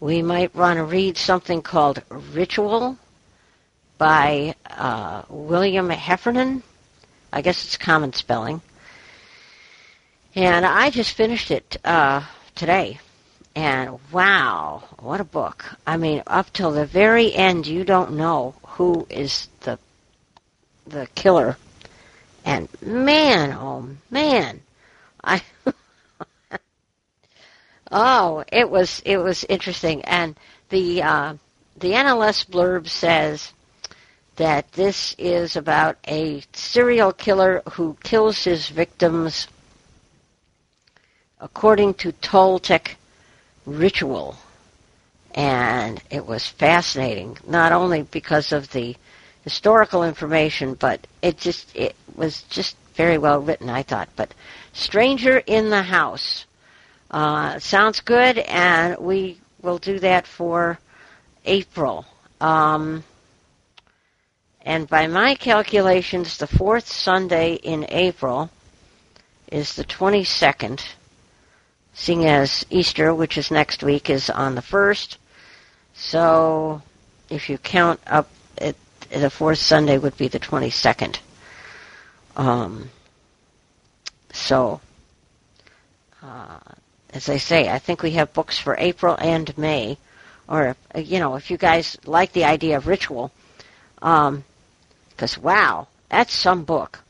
we 0.00 0.22
might 0.22 0.54
want 0.54 0.76
to 0.76 0.84
read 0.84 1.16
something 1.16 1.62
called 1.62 2.02
Ritual 2.10 2.98
by 3.96 4.54
uh, 4.70 5.22
William 5.28 5.90
Heffernan. 5.90 6.62
I 7.32 7.42
guess 7.42 7.64
it's 7.64 7.76
common 7.76 8.12
spelling. 8.12 8.60
And 10.34 10.66
I 10.66 10.90
just 10.90 11.14
finished 11.14 11.50
it 11.50 11.78
uh, 11.84 12.22
today. 12.54 12.98
And 13.54 13.98
wow, 14.12 14.84
what 15.00 15.20
a 15.20 15.24
book. 15.24 15.64
I 15.86 15.96
mean, 15.96 16.22
up 16.26 16.52
till 16.52 16.70
the 16.70 16.86
very 16.86 17.34
end, 17.34 17.66
you 17.66 17.82
don't 17.82 18.12
know 18.12 18.54
who 18.62 19.06
is 19.10 19.48
the 19.60 19.78
the 20.86 21.06
killer. 21.14 21.56
And 22.44 22.68
man, 22.80 23.52
oh 23.52 23.88
man, 24.10 24.60
I 25.24 25.42
oh, 27.90 28.44
it 28.52 28.70
was 28.70 29.02
it 29.04 29.16
was 29.16 29.44
interesting. 29.44 30.04
And 30.04 30.38
the 30.68 31.02
uh, 31.02 31.34
the 31.78 31.92
NLS 31.92 32.46
blurb 32.48 32.88
says 32.88 33.52
that 34.36 34.70
this 34.72 35.16
is 35.18 35.56
about 35.56 35.96
a 36.06 36.42
serial 36.52 37.12
killer 37.12 37.62
who 37.72 37.96
kills 38.04 38.44
his 38.44 38.68
victims 38.68 39.48
according 41.40 41.94
to 41.94 42.12
Toltec 42.12 42.96
ritual. 43.66 44.36
And 45.34 46.02
it 46.10 46.26
was 46.26 46.46
fascinating, 46.46 47.38
not 47.46 47.72
only 47.72 48.02
because 48.02 48.52
of 48.52 48.70
the 48.72 48.96
historical 49.44 50.02
information, 50.02 50.74
but 50.74 51.06
it 51.22 51.38
just 51.38 51.74
it 51.76 51.94
was 52.16 52.42
just 52.42 52.76
very 52.94 53.18
well 53.18 53.40
written, 53.40 53.70
I 53.70 53.82
thought. 53.82 54.08
But 54.16 54.34
Stranger 54.72 55.38
in 55.38 55.70
the 55.70 55.82
House 55.82 56.46
uh, 57.10 57.58
sounds 57.58 58.00
good, 58.00 58.38
and 58.38 58.98
we 58.98 59.38
will 59.62 59.78
do 59.78 59.98
that 60.00 60.26
for 60.26 60.78
April. 61.44 62.04
Um, 62.40 63.04
and 64.62 64.88
by 64.88 65.06
my 65.06 65.34
calculations, 65.34 66.38
the 66.38 66.46
fourth 66.46 66.88
Sunday 66.88 67.54
in 67.54 67.86
April 67.88 68.50
is 69.50 69.76
the 69.76 69.84
22nd 69.84 70.82
seeing 71.98 72.24
as 72.26 72.64
Easter, 72.70 73.12
which 73.12 73.36
is 73.36 73.50
next 73.50 73.82
week, 73.82 74.08
is 74.08 74.30
on 74.30 74.54
the 74.54 74.62
1st. 74.62 75.16
So 75.94 76.80
if 77.28 77.50
you 77.50 77.58
count 77.58 77.98
up, 78.06 78.30
it, 78.56 78.76
the 79.10 79.28
fourth 79.28 79.58
Sunday 79.58 79.98
would 79.98 80.16
be 80.16 80.28
the 80.28 80.38
22nd. 80.38 81.18
Um, 82.36 82.90
so, 84.32 84.80
uh, 86.22 86.60
as 87.12 87.28
I 87.28 87.38
say, 87.38 87.68
I 87.68 87.80
think 87.80 88.04
we 88.04 88.12
have 88.12 88.32
books 88.32 88.56
for 88.56 88.76
April 88.78 89.16
and 89.18 89.56
May. 89.58 89.98
Or, 90.48 90.76
you 90.94 91.18
know, 91.18 91.34
if 91.34 91.50
you 91.50 91.56
guys 91.56 91.98
like 92.06 92.32
the 92.32 92.44
idea 92.44 92.76
of 92.76 92.86
ritual, 92.86 93.32
because, 93.96 95.36
um, 95.36 95.42
wow, 95.42 95.88
that's 96.08 96.32
some 96.32 96.62
book. 96.62 97.00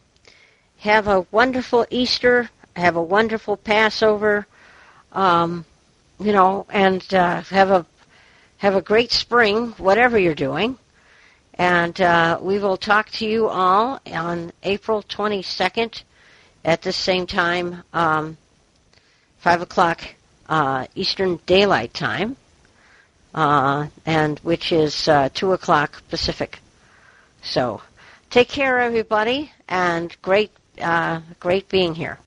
have 0.79 1.09
a 1.09 1.27
wonderful 1.31 1.87
Easter. 1.91 2.49
Have 2.77 2.97
a 2.97 3.03
wonderful 3.03 3.57
Passover. 3.57 4.47
Um, 5.13 5.65
you 6.21 6.33
know, 6.33 6.67
and 6.71 7.03
uh, 7.15 7.43
have 7.43 7.71
a 7.71 7.87
have 8.59 8.75
a 8.75 8.83
great 8.83 9.13
spring, 9.13 9.69
whatever 9.79 10.19
you're 10.19 10.35
doing. 10.35 10.77
And 11.55 12.01
uh, 12.01 12.39
we 12.41 12.59
will 12.59 12.77
talk 12.77 13.11
to 13.11 13.27
you 13.27 13.49
all 13.49 14.01
on 14.07 14.53
April 14.63 15.03
22nd 15.03 16.03
at 16.65 16.83
the 16.83 16.93
same 16.93 17.27
time, 17.27 17.83
um, 17.93 18.37
5 19.39 19.63
o'clock 19.63 20.03
uh, 20.49 20.87
Eastern 20.95 21.41
Daylight 21.47 21.95
Time, 21.95 22.37
uh, 23.35 23.87
and 24.07 24.39
which 24.41 24.73
is 24.73 25.09
uh, 25.09 25.29
2 25.35 25.53
o'clock 25.53 26.03
Pacific. 26.09 26.61
So 27.43 27.81
take 28.31 28.49
care, 28.49 28.81
everybody, 28.81 29.53
and 29.69 30.17
great 30.23 30.51
uh, 30.81 31.21
great 31.41 31.69
being 31.69 31.95
here. 31.95 32.19